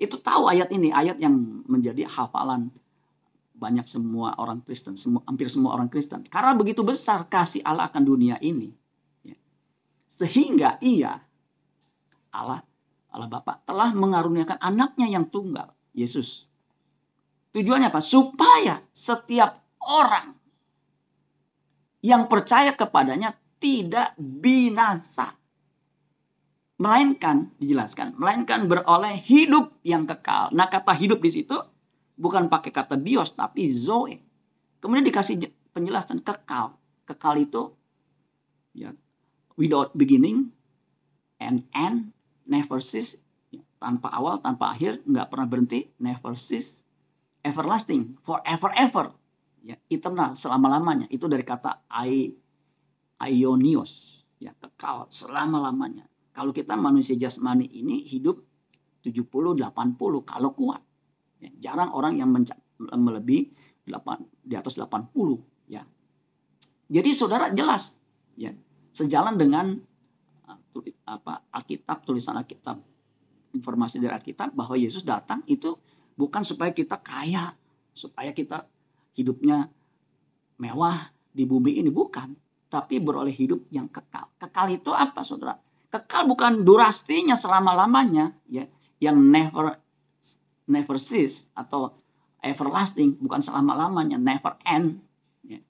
itu 0.00 0.16
tahu 0.16 0.48
ayat 0.48 0.72
ini, 0.72 0.88
ayat 0.88 1.20
yang 1.20 1.36
menjadi 1.68 2.08
hafalan 2.08 2.72
banyak 3.52 3.84
semua 3.84 4.32
orang 4.40 4.64
Kristen, 4.64 4.96
semua, 4.96 5.20
hampir 5.28 5.52
semua 5.52 5.76
orang 5.76 5.92
Kristen. 5.92 6.24
Karena 6.24 6.56
begitu 6.56 6.80
besar 6.80 7.28
kasih 7.28 7.60
Allah 7.60 7.92
akan 7.92 8.02
dunia 8.02 8.40
ini. 8.40 8.72
Ya. 9.20 9.36
Sehingga 10.08 10.80
ia, 10.80 11.20
Allah, 12.32 12.64
Allah 13.12 13.28
Bapa 13.28 13.60
telah 13.68 13.92
mengaruniakan 13.92 14.56
anaknya 14.64 15.12
yang 15.12 15.28
tunggal, 15.28 15.76
Yesus. 15.92 16.48
Tujuannya 17.52 17.92
apa? 17.92 18.00
Supaya 18.00 18.80
setiap 18.90 19.60
orang 19.84 20.43
yang 22.04 22.28
percaya 22.28 22.76
kepadanya 22.76 23.32
tidak 23.56 24.12
binasa. 24.20 25.32
Melainkan, 26.76 27.56
dijelaskan, 27.56 28.20
melainkan 28.20 28.68
beroleh 28.68 29.16
hidup 29.16 29.80
yang 29.80 30.04
kekal. 30.04 30.52
Nah 30.52 30.68
kata 30.68 30.92
hidup 30.92 31.24
di 31.24 31.32
situ 31.32 31.56
bukan 32.20 32.52
pakai 32.52 32.68
kata 32.68 33.00
bios 33.00 33.32
tapi 33.32 33.72
zoe. 33.72 34.20
Kemudian 34.84 35.08
dikasih 35.08 35.48
penjelasan 35.72 36.20
kekal. 36.20 36.76
Kekal 37.08 37.40
itu 37.40 37.72
ya 38.76 38.92
without 39.56 39.96
beginning 39.96 40.52
and 41.40 41.64
end, 41.72 42.12
never 42.44 42.84
cease, 42.84 43.22
ya, 43.48 43.64
tanpa 43.80 44.12
awal, 44.12 44.42
tanpa 44.44 44.76
akhir, 44.76 45.00
nggak 45.08 45.30
pernah 45.30 45.46
berhenti, 45.48 45.88
never 45.96 46.36
cease, 46.36 46.84
everlasting, 47.46 48.18
forever 48.26 48.70
ever, 48.76 49.14
ya 49.64 49.76
eternal 49.88 50.36
selama-lamanya. 50.36 51.08
Itu 51.08 51.26
dari 51.26 51.42
kata 51.42 51.88
I, 51.88 52.28
Ionios, 53.24 54.22
ya 54.36 54.52
kekal 54.52 55.08
selama-lamanya. 55.08 56.04
Kalau 56.36 56.52
kita 56.52 56.76
manusia 56.76 57.16
jasmani 57.16 57.64
ini 57.72 58.04
hidup 58.04 58.44
70 59.00 59.24
80 59.24 59.96
kalau 60.28 60.50
kuat. 60.52 60.82
Ya, 61.40 61.72
jarang 61.72 61.96
orang 61.96 62.20
yang 62.20 62.28
melebihi 62.78 63.48
8 63.88 64.44
di 64.44 64.54
atas 64.56 64.76
80 64.76 65.12
ya. 65.68 65.84
Jadi 66.88 67.10
saudara 67.16 67.48
jelas 67.48 67.96
ya. 68.36 68.52
sejalan 68.94 69.34
dengan 69.34 69.74
apa 71.06 71.46
Alkitab 71.54 72.02
tulisan 72.02 72.34
Alkitab 72.34 72.78
informasi 73.54 74.02
dari 74.02 74.12
Alkitab 74.12 74.52
bahwa 74.52 74.74
Yesus 74.74 75.06
datang 75.06 75.40
itu 75.46 75.78
bukan 76.18 76.42
supaya 76.42 76.74
kita 76.74 76.98
kaya, 76.98 77.54
supaya 77.94 78.34
kita 78.34 78.66
hidupnya 79.14 79.70
mewah 80.60 81.10
di 81.34 81.46
bumi 81.46 81.82
ini 81.82 81.90
bukan, 81.90 82.34
tapi 82.70 82.98
beroleh 83.02 83.34
hidup 83.34 83.66
yang 83.70 83.90
kekal. 83.90 84.30
Kekal 84.38 84.66
itu 84.74 84.90
apa, 84.94 85.22
Saudara? 85.22 85.54
Kekal 85.90 86.26
bukan 86.26 86.66
durastinya 86.66 87.38
selama-lamanya, 87.38 88.34
ya, 88.50 88.66
yang 88.98 89.18
never 89.18 89.78
never 90.66 90.96
cease 90.98 91.50
atau 91.54 91.92
everlasting, 92.42 93.18
bukan 93.18 93.40
selama-lamanya, 93.42 94.18
never 94.18 94.58
end. 94.66 94.98
Ya. 95.46 95.60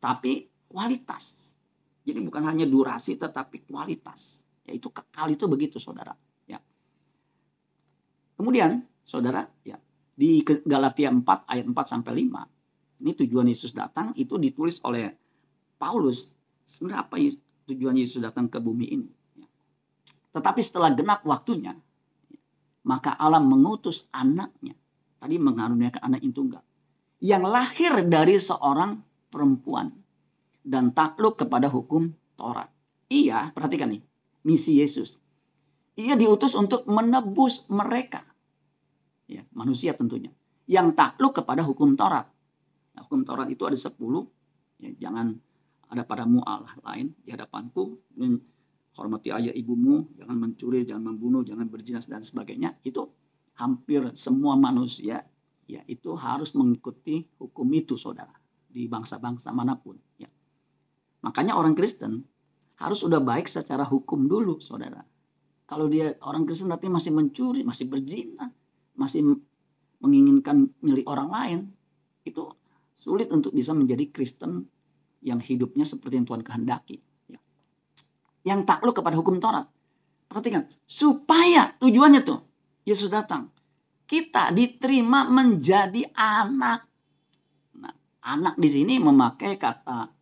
Tapi 0.00 0.48
kualitas. 0.68 1.56
Jadi 2.04 2.20
bukan 2.20 2.44
hanya 2.44 2.68
durasi 2.68 3.16
tetapi 3.16 3.64
kualitas. 3.64 4.44
Yaitu 4.68 4.92
kekal 4.92 5.32
itu 5.32 5.48
begitu, 5.48 5.80
Saudara. 5.80 6.12
Kemudian, 8.34 8.82
saudara, 9.06 9.46
ya 9.62 9.78
di 10.14 10.40
Galatia 10.46 11.10
4 11.10 11.26
ayat 11.50 11.66
4 11.66 11.74
sampai 11.84 12.12
5, 12.22 13.02
ini 13.02 13.10
tujuan 13.12 13.46
Yesus 13.50 13.74
datang 13.74 14.14
itu 14.14 14.38
ditulis 14.38 14.78
oleh 14.86 15.10
Paulus. 15.76 16.32
Sebenarnya 16.64 17.04
apa 17.04 17.20
tujuan 17.68 17.98
Yesus 17.98 18.22
datang 18.22 18.48
ke 18.48 18.62
bumi 18.62 18.86
ini? 18.88 19.10
Tetapi 20.34 20.60
setelah 20.62 20.90
genap 20.90 21.22
waktunya, 21.28 21.74
maka 22.86 23.14
Allah 23.14 23.38
mengutus 23.38 24.10
anaknya. 24.10 24.74
Tadi 25.20 25.40
mengaruniakan 25.40 26.02
anak 26.04 26.20
itu 26.20 26.40
enggak. 26.42 26.64
Yang 27.22 27.44
lahir 27.48 27.92
dari 28.04 28.36
seorang 28.36 29.00
perempuan 29.32 29.88
dan 30.60 30.92
takluk 30.92 31.38
kepada 31.40 31.70
hukum 31.70 32.12
Taurat. 32.34 32.68
Ia, 33.08 33.54
perhatikan 33.54 33.94
nih, 33.94 34.02
misi 34.42 34.82
Yesus. 34.82 35.22
Ia 35.94 36.18
diutus 36.18 36.58
untuk 36.58 36.82
menebus 36.90 37.70
mereka. 37.70 38.26
Ya, 39.24 39.42
manusia 39.56 39.96
tentunya. 39.96 40.32
Yang 40.68 40.96
takluk 40.96 41.36
kepada 41.36 41.64
hukum 41.64 41.96
Taurat. 41.96 42.28
Nah, 42.96 43.02
hukum 43.04 43.24
Taurat 43.24 43.48
itu 43.48 43.64
ada 43.64 43.76
sepuluh. 43.76 44.28
Ya, 44.80 44.92
jangan 45.08 45.36
ada 45.88 46.02
padamu 46.04 46.44
Allah 46.44 46.72
lain 46.84 47.12
di 47.24 47.32
hadapanku. 47.32 48.00
Hormati 48.94 49.34
ayah 49.34 49.50
ibumu, 49.50 50.14
jangan 50.14 50.38
mencuri, 50.38 50.86
jangan 50.86 51.14
membunuh, 51.14 51.42
jangan 51.42 51.66
berjinas 51.66 52.06
dan 52.06 52.22
sebagainya. 52.22 52.78
Itu 52.86 53.10
hampir 53.58 54.14
semua 54.14 54.54
manusia 54.54 55.22
ya 55.64 55.80
itu 55.88 56.12
harus 56.18 56.52
mengikuti 56.58 57.24
hukum 57.40 57.64
itu 57.72 57.96
saudara 57.96 58.34
di 58.68 58.84
bangsa-bangsa 58.90 59.54
mana 59.54 59.78
pun 59.78 59.96
ya 60.20 60.28
makanya 61.24 61.56
orang 61.56 61.72
Kristen 61.72 62.20
harus 62.76 63.00
sudah 63.00 63.22
baik 63.22 63.48
secara 63.48 63.86
hukum 63.86 64.28
dulu 64.28 64.60
saudara 64.60 65.00
kalau 65.64 65.88
dia 65.88 66.12
orang 66.28 66.44
Kristen 66.44 66.68
tapi 66.68 66.92
masih 66.92 67.16
mencuri, 67.16 67.64
masih 67.64 67.88
berzina, 67.88 68.52
masih 68.94 69.38
menginginkan 69.98 70.70
milik 70.82 71.06
orang 71.06 71.28
lain, 71.30 71.60
itu 72.24 72.50
sulit 72.94 73.28
untuk 73.30 73.52
bisa 73.52 73.76
menjadi 73.76 74.08
Kristen 74.08 74.64
yang 75.24 75.40
hidupnya 75.40 75.84
seperti 75.88 76.20
yang 76.20 76.26
Tuhan 76.28 76.42
kehendaki. 76.44 76.96
Ya. 77.28 77.40
Yang 78.44 78.68
takluk 78.68 78.96
kepada 78.96 79.16
hukum 79.16 79.40
Taurat. 79.40 79.68
Perhatikan, 80.28 80.68
supaya 80.88 81.76
tujuannya 81.80 82.20
tuh 82.24 82.40
Yesus 82.84 83.08
datang. 83.12 83.52
Kita 84.04 84.52
diterima 84.52 85.24
menjadi 85.28 86.04
anak. 86.12 86.84
Nah, 87.80 87.94
anak 88.24 88.54
di 88.60 88.68
sini 88.68 89.00
memakai 89.00 89.56
kata 89.56 90.12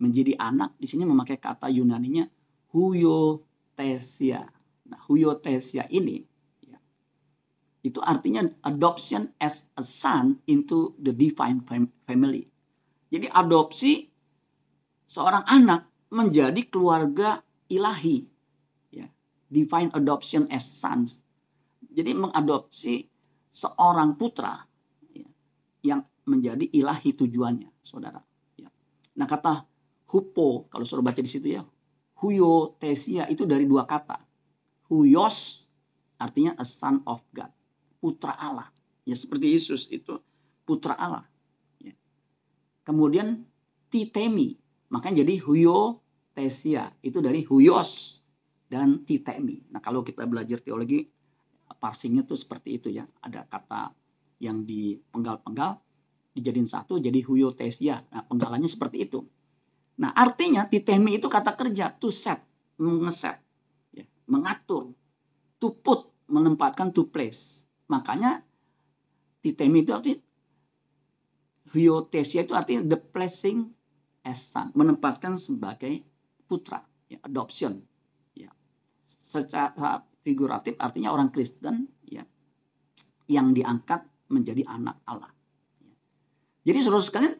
menjadi 0.00 0.32
anak 0.40 0.74
di 0.80 0.88
sini 0.88 1.04
memakai 1.04 1.36
kata 1.36 1.68
Yunaninya 1.68 2.24
huyotesia. 2.72 4.42
Nah, 4.90 5.00
huyotesia 5.06 5.86
ini 5.92 6.29
itu 7.80 8.00
artinya 8.00 8.44
adoption 8.64 9.32
as 9.40 9.68
a 9.76 9.84
son 9.84 10.40
into 10.48 10.92
the 11.00 11.12
divine 11.12 11.64
family. 12.04 12.44
Jadi 13.08 13.26
adopsi 13.26 14.04
seorang 15.08 15.44
anak 15.48 15.88
menjadi 16.12 16.60
keluarga 16.68 17.40
ilahi. 17.72 18.22
Ya, 18.92 19.08
divine 19.48 19.90
adoption 19.96 20.46
as 20.52 20.66
sons. 20.66 21.24
Jadi 21.90 22.14
mengadopsi 22.14 23.08
seorang 23.50 24.14
putra 24.14 24.54
ya, 25.10 25.26
yang 25.82 26.00
menjadi 26.28 26.68
ilahi 26.70 27.16
tujuannya, 27.16 27.72
saudara. 27.82 28.20
Ya. 28.54 28.68
Nah 29.18 29.26
kata 29.26 29.66
hupo 30.10 30.68
kalau 30.70 30.86
suruh 30.86 31.02
baca 31.02 31.18
di 31.18 31.30
situ 31.30 31.56
ya, 31.56 31.64
huyotesia 32.20 33.26
itu 33.32 33.48
dari 33.48 33.64
dua 33.64 33.88
kata 33.88 34.30
Huyos 34.90 35.70
artinya 36.18 36.58
a 36.58 36.66
son 36.66 37.06
of 37.06 37.22
God, 37.30 37.48
putra 38.00 38.34
Allah. 38.34 38.68
Ya 39.04 39.14
seperti 39.14 39.52
Yesus 39.52 39.92
itu 39.92 40.18
putra 40.64 40.96
Allah. 40.96 41.24
Ya. 41.78 41.94
Kemudian 42.82 43.44
titemi, 43.92 44.56
makanya 44.88 45.22
jadi 45.22 45.38
huyo 45.44 46.00
tesia 46.34 46.90
itu 47.04 47.20
dari 47.20 47.44
huyos 47.44 48.22
dan 48.66 49.04
titemi. 49.04 49.60
Nah 49.70 49.84
kalau 49.84 50.00
kita 50.00 50.24
belajar 50.24 50.58
teologi 50.58 51.04
parsingnya 51.80 52.24
tuh 52.24 52.36
seperti 52.36 52.80
itu 52.80 52.88
ya. 52.90 53.04
Ada 53.24 53.44
kata 53.46 53.92
yang 54.40 54.64
dipenggal-penggal 54.64 55.80
dijadiin 56.32 56.68
satu 56.68 56.96
jadi 56.98 57.20
huyo 57.22 57.52
tesia. 57.52 58.00
Nah 58.10 58.24
penggalannya 58.24 58.68
seperti 58.68 59.04
itu. 59.04 59.20
Nah 60.00 60.16
artinya 60.16 60.64
titemi 60.64 61.20
itu 61.20 61.28
kata 61.28 61.52
kerja 61.52 61.92
to 62.00 62.08
set, 62.08 62.40
mengeset 62.80 63.40
mengatur. 64.30 64.94
To 65.58 65.74
put, 65.74 66.06
menempatkan 66.30 66.94
to 66.94 67.10
place. 67.10 67.66
Makanya 67.90 68.46
titemi 69.42 69.82
itu 69.82 69.90
artinya 69.90 70.22
hyotesia 71.74 72.46
itu 72.46 72.54
artinya 72.54 72.86
the 72.86 72.98
placing 72.98 73.70
as 74.22 74.38
son, 74.38 74.70
menempatkan 74.78 75.34
sebagai 75.34 76.06
putra, 76.46 76.86
ya, 77.10 77.18
adoption. 77.26 77.82
Ya. 78.36 78.54
Secara 79.06 80.06
figuratif 80.22 80.76
artinya 80.76 81.10
orang 81.10 81.32
Kristen 81.32 81.88
ya 82.04 82.22
yang 83.26 83.50
diangkat 83.56 84.06
menjadi 84.30 84.66
anak 84.70 85.02
Allah. 85.06 85.32
Ya. 85.82 85.94
Jadi 86.70 86.78
saudara 86.82 87.02
sekalian, 87.02 87.34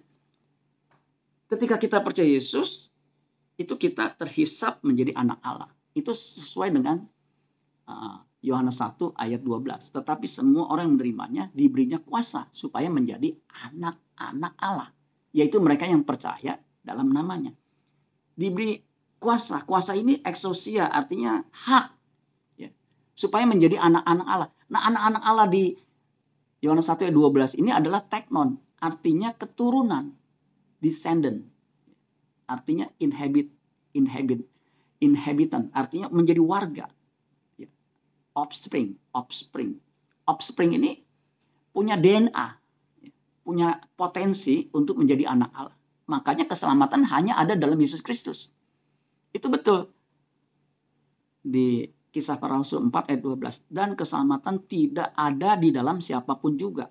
ketika 1.51 1.77
kita 1.79 1.99
percaya 2.03 2.27
Yesus, 2.27 2.91
itu 3.61 3.77
kita 3.77 4.17
terhisap 4.17 4.81
menjadi 4.81 5.13
anak 5.15 5.39
Allah. 5.45 5.71
Itu 5.93 6.17
sesuai 6.17 6.73
dengan 6.73 7.05
uh, 7.91 8.25
Yohanes 8.41 8.81
1 8.81 9.17
ayat 9.17 9.41
12. 9.45 9.95
Tetapi 9.95 10.27
semua 10.29 10.69
orang 10.73 10.89
yang 10.89 10.95
menerimanya 10.97 11.45
diberinya 11.53 12.01
kuasa 12.01 12.49
supaya 12.53 12.89
menjadi 12.89 13.37
anak-anak 13.69 14.53
Allah. 14.61 14.89
Yaitu 15.37 15.61
mereka 15.61 15.85
yang 15.85 16.03
percaya 16.03 16.57
dalam 16.81 17.13
namanya. 17.13 17.53
Diberi 18.35 18.81
kuasa. 19.21 19.63
Kuasa 19.69 19.93
ini 19.95 20.21
eksosia 20.25 20.89
artinya 20.89 21.45
hak. 21.45 21.87
Ya. 22.57 22.73
Supaya 23.13 23.45
menjadi 23.45 23.77
anak-anak 23.77 24.27
Allah. 24.27 24.49
Nah 24.73 24.81
anak-anak 24.89 25.23
Allah 25.23 25.47
di 25.53 25.65
Yohanes 26.65 26.89
1 26.89 27.09
ayat 27.09 27.15
12 27.15 27.61
ini 27.61 27.71
adalah 27.73 28.01
teknon. 28.05 28.57
Artinya 28.81 29.37
keturunan. 29.37 30.17
Descendant. 30.81 31.45
Artinya 32.49 32.89
inhabit. 32.97 33.53
Inhabit 33.91 34.47
inhabitant 35.01 35.73
artinya 35.73 36.13
menjadi 36.13 36.39
warga. 36.39 36.87
Offspring 38.37 38.95
offspring. 39.15 39.79
Offspring 40.27 40.77
ini 40.79 41.01
punya 41.71 41.99
DNA 41.99 42.47
ya. 43.03 43.11
punya 43.43 43.69
potensi 43.95 44.67
untuk 44.75 44.99
menjadi 44.99 45.31
anak 45.31 45.51
Allah. 45.55 45.77
Makanya 46.11 46.47
keselamatan 46.51 47.07
hanya 47.11 47.39
ada 47.39 47.55
dalam 47.55 47.79
Yesus 47.79 48.03
Kristus. 48.03 48.51
Itu 49.31 49.47
betul. 49.51 49.91
Di 51.41 51.87
kisah 52.11 52.43
para 52.43 52.59
rasul 52.59 52.91
4 52.91 53.15
ayat 53.15 53.21
12 53.23 53.71
dan 53.71 53.95
keselamatan 53.95 54.67
tidak 54.67 55.15
ada 55.15 55.55
di 55.55 55.71
dalam 55.71 56.03
siapa 56.03 56.35
pun 56.39 56.59
juga. 56.59 56.91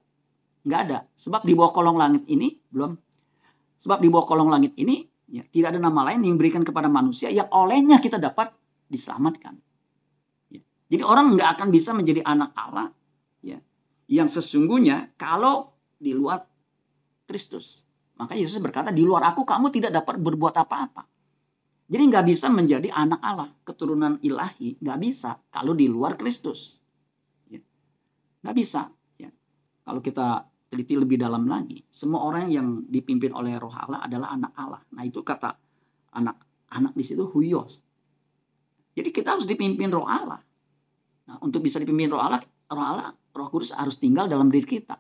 Nggak 0.64 0.82
ada. 0.88 1.00
Sebab 1.16 1.44
di 1.44 1.54
bawah 1.56 1.72
kolong 1.76 2.00
langit 2.00 2.24
ini 2.32 2.56
belum. 2.72 2.96
Sebab 3.80 4.00
di 4.00 4.08
bawah 4.08 4.26
kolong 4.28 4.52
langit 4.52 4.76
ini 4.80 5.04
Ya, 5.30 5.46
tidak 5.46 5.78
ada 5.78 5.80
nama 5.80 6.10
lain 6.10 6.26
yang 6.26 6.34
diberikan 6.42 6.66
kepada 6.66 6.90
manusia 6.90 7.30
yang 7.30 7.46
olehnya 7.54 8.02
kita 8.02 8.18
dapat 8.18 8.50
diselamatkan. 8.90 9.62
Jadi 10.90 11.04
orang 11.06 11.38
nggak 11.38 11.50
akan 11.58 11.68
bisa 11.70 11.94
menjadi 11.94 12.26
anak 12.26 12.50
Allah 12.58 12.90
ya, 13.46 13.62
yang 14.10 14.26
sesungguhnya 14.26 15.14
kalau 15.16 15.70
di 16.02 16.18
luar 16.18 16.42
Kristus. 17.30 17.86
Maka 18.20 18.36
Yesus 18.36 18.60
berkata, 18.60 18.92
di 18.92 19.06
luar 19.06 19.32
aku 19.32 19.48
kamu 19.48 19.72
tidak 19.72 19.96
dapat 19.96 20.20
berbuat 20.20 20.52
apa-apa. 20.60 21.08
Jadi 21.90 22.04
nggak 22.10 22.26
bisa 22.28 22.52
menjadi 22.52 22.92
anak 22.92 23.22
Allah, 23.24 23.50
keturunan 23.64 24.20
ilahi, 24.20 24.76
nggak 24.82 25.00
bisa 25.00 25.40
kalau 25.54 25.72
di 25.72 25.88
luar 25.88 26.20
Kristus. 26.20 26.84
Ya. 27.48 27.64
Bisa. 28.52 28.92
Ya. 29.16 29.32
Kalau 29.88 30.04
kita 30.04 30.46
teliti 30.68 31.00
lebih 31.00 31.16
dalam 31.16 31.48
lagi, 31.48 31.82
semua 31.88 32.28
orang 32.28 32.52
yang 32.52 32.68
dipimpin 32.86 33.32
oleh 33.32 33.56
Roh 33.58 33.72
Allah 33.72 34.04
adalah 34.04 34.36
anak 34.36 34.54
Allah. 34.54 34.82
Nah, 34.94 35.02
itu 35.08 35.24
kata 35.24 35.56
anak 36.14 36.50
anak 36.74 36.94
di 36.94 37.04
situ 37.06 37.26
huios. 37.26 37.82
Jadi 38.94 39.10
kita 39.10 39.38
harus 39.38 39.46
dipimpin 39.50 39.90
roh 39.90 40.06
Allah. 40.06 40.42
Nah, 41.30 41.38
untuk 41.46 41.62
bisa 41.62 41.78
dipimpin 41.78 42.10
roh 42.10 42.18
Allah, 42.18 42.42
roh 42.74 42.82
Allah, 42.82 43.14
roh 43.14 43.48
kudus 43.54 43.78
harus 43.78 44.02
tinggal 44.02 44.26
dalam 44.26 44.50
diri 44.50 44.66
kita. 44.66 44.98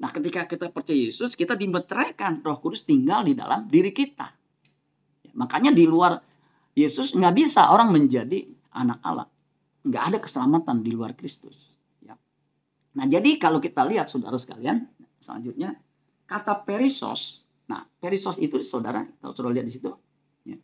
Nah, 0.00 0.08
ketika 0.08 0.48
kita 0.48 0.72
percaya 0.72 0.96
Yesus, 0.96 1.36
kita 1.36 1.52
dimeteraikan 1.52 2.40
roh 2.40 2.56
kudus 2.56 2.88
tinggal 2.88 3.20
di 3.20 3.36
dalam 3.36 3.68
diri 3.68 3.92
kita. 3.92 4.32
Ya, 5.28 5.32
makanya 5.36 5.68
di 5.68 5.84
luar 5.84 6.16
Yesus 6.72 7.12
nggak 7.12 7.34
bisa 7.36 7.68
orang 7.68 7.92
menjadi 7.92 8.48
anak 8.80 8.98
Allah. 9.04 9.28
Nggak 9.84 10.02
ada 10.08 10.18
keselamatan 10.24 10.80
di 10.80 10.96
luar 10.96 11.12
Kristus. 11.12 11.76
Ya. 12.00 12.16
Nah, 12.96 13.04
jadi 13.04 13.36
kalau 13.36 13.60
kita 13.60 13.84
lihat 13.84 14.08
saudara 14.08 14.40
sekalian, 14.40 14.88
selanjutnya 15.20 15.76
kata 16.24 16.64
perisos. 16.64 17.44
Nah, 17.68 17.84
perisos 18.00 18.40
itu 18.40 18.56
saudara, 18.64 19.04
kalau 19.20 19.36
saudara 19.36 19.60
lihat 19.60 19.68
di 19.68 19.74
situ, 19.76 19.92
ya, 20.48 20.56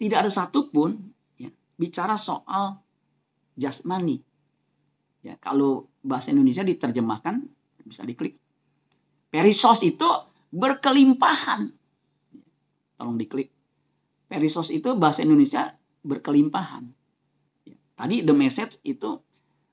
tidak 0.00 0.24
ada 0.24 0.30
satupun 0.32 0.96
ya, 1.36 1.52
bicara 1.76 2.16
soal 2.16 2.80
jasmani. 3.54 4.20
Ya, 5.24 5.40
kalau 5.40 5.88
bahasa 6.04 6.30
Indonesia 6.36 6.60
diterjemahkan 6.60 7.40
bisa 7.84 8.04
diklik. 8.04 8.36
Perisos 9.32 9.80
itu 9.82 10.06
berkelimpahan. 10.52 11.66
Tolong 12.94 13.16
diklik. 13.18 13.50
Perisos 14.28 14.70
itu 14.70 14.94
bahasa 14.94 15.24
Indonesia 15.24 15.74
berkelimpahan. 16.04 16.86
Tadi 17.94 18.22
the 18.22 18.34
message 18.34 18.78
itu 18.84 19.18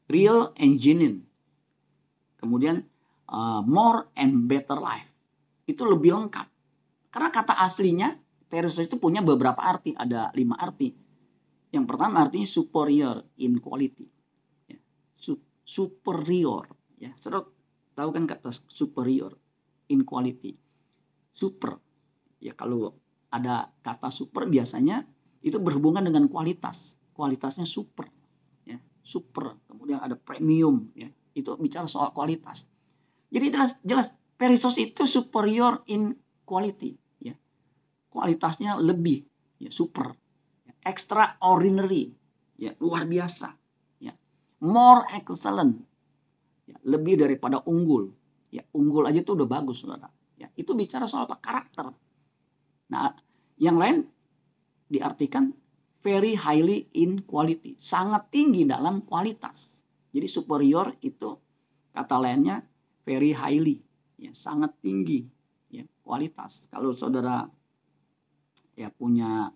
real 0.08 0.54
and 0.58 0.78
genuine. 0.80 1.26
Kemudian 2.40 2.86
uh, 3.30 3.62
more 3.62 4.10
and 4.18 4.48
better 4.50 4.78
life. 4.80 5.10
Itu 5.68 5.86
lebih 5.86 6.16
lengkap. 6.16 6.48
Karena 7.12 7.30
kata 7.30 7.60
aslinya 7.60 8.16
perisos 8.48 8.88
itu 8.88 8.98
punya 8.98 9.20
beberapa 9.22 9.60
arti. 9.62 9.94
Ada 9.94 10.32
lima 10.34 10.58
arti. 10.58 11.11
Yang 11.72 11.86
pertama 11.88 12.24
artinya 12.24 12.48
superior 12.48 13.24
in 13.40 13.58
quality. 13.64 14.08
Ya. 14.68 14.80
superior. 15.64 16.68
Ya. 17.00 17.16
Serut 17.16 17.56
Tahu 17.92 18.10
kan 18.16 18.24
kata 18.24 18.50
superior 18.52 19.36
in 19.92 20.08
quality. 20.08 20.56
Super. 21.32 21.78
Ya 22.40 22.56
kalau 22.56 22.96
ada 23.32 23.72
kata 23.84 24.10
super 24.10 24.48
biasanya 24.48 25.04
itu 25.44 25.60
berhubungan 25.60 26.04
dengan 26.08 26.26
kualitas. 26.32 26.98
Kualitasnya 27.12 27.68
super. 27.68 28.08
Ya, 28.64 28.80
super. 29.04 29.60
Kemudian 29.68 30.00
ada 30.00 30.16
premium 30.16 30.90
ya. 30.96 31.12
Itu 31.36 31.60
bicara 31.60 31.88
soal 31.88 32.16
kualitas. 32.16 32.72
Jadi 33.32 33.52
jelas 33.52 33.78
jelas 33.84 34.16
perisos 34.40 34.80
itu 34.80 35.04
superior 35.04 35.84
in 35.92 36.16
quality 36.48 36.96
ya. 37.20 37.36
Kualitasnya 38.08 38.80
lebih 38.80 39.28
ya 39.60 39.70
super. 39.70 40.16
Extraordinary 40.82 42.10
ya, 42.58 42.74
luar 42.82 43.06
biasa 43.06 43.54
ya. 44.02 44.14
More 44.66 45.06
excellent 45.14 45.82
ya, 46.66 46.78
lebih 46.86 47.22
daripada 47.22 47.62
unggul. 47.66 48.10
Ya, 48.52 48.68
unggul 48.76 49.08
aja 49.08 49.24
tuh 49.24 49.40
udah 49.40 49.48
bagus, 49.48 49.86
saudara. 49.86 50.12
Ya, 50.36 50.52
itu 50.60 50.76
bicara 50.76 51.08
soal 51.08 51.24
apa? 51.24 51.40
Karakter. 51.40 51.88
Nah, 52.92 53.16
yang 53.56 53.80
lain 53.80 54.04
diartikan 54.92 55.56
very 56.04 56.36
highly 56.36 56.90
in 56.98 57.24
quality, 57.24 57.78
sangat 57.80 58.28
tinggi 58.34 58.68
dalam 58.68 59.06
kualitas. 59.08 59.86
Jadi 60.12 60.28
superior 60.28 60.98
itu 61.00 61.38
kata 61.96 62.20
lainnya 62.20 62.60
very 63.08 63.32
highly, 63.32 63.80
ya, 64.20 64.36
sangat 64.36 64.76
tinggi 64.84 65.24
ya, 65.72 65.88
kualitas. 66.04 66.68
Kalau 66.68 66.92
saudara 66.92 67.48
ya 68.76 68.92
punya 68.92 69.48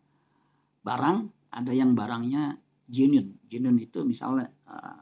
barang, 0.85 1.49
ada 1.49 1.73
yang 1.73 1.97
barangnya 1.97 2.61
genuine. 2.85 3.41
Genuine 3.49 3.81
itu 3.81 4.05
misalnya 4.05 4.45
uh, 4.69 5.01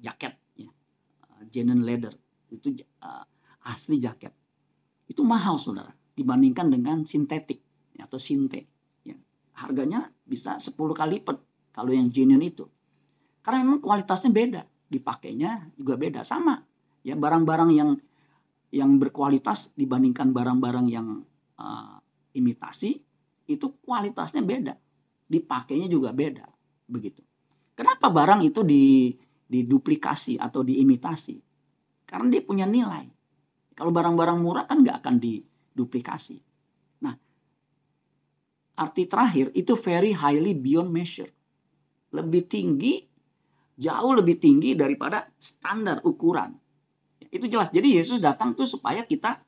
jaket 0.00 0.40
genuine 1.48 1.82
leather. 1.82 2.12
Itu 2.52 2.70
uh, 3.02 3.24
asli 3.64 3.96
jaket. 3.96 4.32
Itu 5.08 5.26
mahal 5.26 5.56
saudara 5.56 5.90
dibandingkan 6.14 6.68
dengan 6.68 7.08
sintetik 7.08 7.64
ya, 7.96 8.04
atau 8.04 8.20
sinte 8.20 8.68
ya. 9.00 9.16
harganya 9.56 10.12
bisa 10.28 10.60
10 10.60 10.76
kali 10.92 11.20
lipat 11.20 11.40
kalau 11.72 11.90
yang 11.90 12.12
genuine 12.12 12.44
itu. 12.44 12.68
Karena 13.40 13.64
memang 13.64 13.80
kualitasnya 13.80 14.30
beda 14.30 14.62
dipakainya 14.90 15.72
juga 15.80 15.96
beda. 15.96 16.20
Sama 16.22 16.60
ya 17.00 17.16
barang-barang 17.16 17.70
yang 17.72 17.90
yang 18.70 19.02
berkualitas 19.02 19.74
dibandingkan 19.74 20.30
barang-barang 20.30 20.86
yang 20.86 21.26
uh, 21.58 21.98
imitasi 22.38 23.02
itu 23.50 23.66
kualitasnya 23.82 24.46
beda 24.46 24.78
dipakainya 25.26 25.90
juga 25.90 26.14
beda 26.14 26.46
begitu 26.86 27.20
kenapa 27.74 28.06
barang 28.06 28.46
itu 28.46 28.62
di 28.62 29.10
diduplikasi 29.50 30.38
atau 30.38 30.62
diimitasi. 30.62 31.36
Karena 32.06 32.30
dia 32.30 32.42
punya 32.46 32.66
nilai. 32.70 33.10
Kalau 33.74 33.90
barang-barang 33.90 34.38
murah 34.38 34.64
kan 34.70 34.86
nggak 34.86 35.02
akan 35.02 35.18
diduplikasi. 35.18 36.38
Nah, 37.02 37.14
arti 38.78 39.10
terakhir 39.10 39.50
itu 39.58 39.74
very 39.74 40.14
highly 40.14 40.54
beyond 40.54 40.94
measure. 40.94 41.28
Lebih 42.14 42.46
tinggi, 42.46 43.02
jauh 43.74 44.14
lebih 44.14 44.38
tinggi 44.38 44.78
daripada 44.78 45.26
standar 45.34 45.98
ukuran. 46.06 46.54
Itu 47.30 47.46
jelas. 47.50 47.74
Jadi 47.74 47.98
Yesus 47.98 48.22
datang 48.22 48.54
tuh 48.54 48.66
supaya 48.66 49.02
kita 49.06 49.38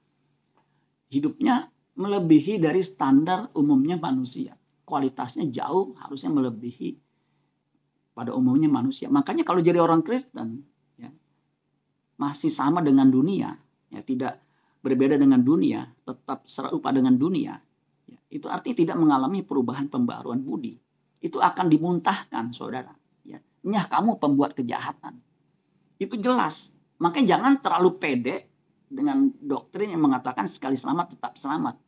hidupnya 1.10 1.70
melebihi 1.96 2.62
dari 2.62 2.80
standar 2.80 3.52
umumnya 3.56 4.00
manusia. 4.00 4.56
Kualitasnya 4.82 5.48
jauh 5.48 5.96
harusnya 5.96 6.30
melebihi 6.32 6.90
pada 8.12 8.36
umumnya 8.36 8.68
manusia. 8.68 9.08
Makanya 9.08 9.44
kalau 9.44 9.60
jadi 9.64 9.80
orang 9.80 10.04
Kristen 10.04 10.64
ya, 11.00 11.08
masih 12.20 12.52
sama 12.52 12.84
dengan 12.84 13.08
dunia, 13.08 13.56
ya 13.88 14.00
tidak 14.04 14.40
berbeda 14.84 15.16
dengan 15.16 15.40
dunia, 15.40 15.86
tetap 16.04 16.44
serupa 16.44 16.92
dengan 16.92 17.16
dunia, 17.16 17.56
ya, 18.08 18.18
itu 18.28 18.50
artinya 18.50 18.76
tidak 18.84 18.96
mengalami 19.00 19.40
perubahan 19.46 19.88
pembaruan 19.88 20.44
budi. 20.44 20.76
Itu 21.22 21.38
akan 21.38 21.70
dimuntahkan, 21.70 22.50
saudara. 22.50 22.90
Ya. 23.22 23.38
Nyah 23.62 23.86
kamu 23.86 24.18
pembuat 24.18 24.58
kejahatan. 24.58 25.22
Itu 26.02 26.18
jelas. 26.18 26.74
Makanya 26.98 27.38
jangan 27.38 27.62
terlalu 27.62 27.90
pede 27.94 28.51
dengan 28.92 29.32
doktrin 29.40 29.96
yang 29.96 30.04
mengatakan 30.04 30.44
sekali 30.44 30.76
selamat 30.76 31.16
tetap 31.16 31.40
selamat. 31.40 31.80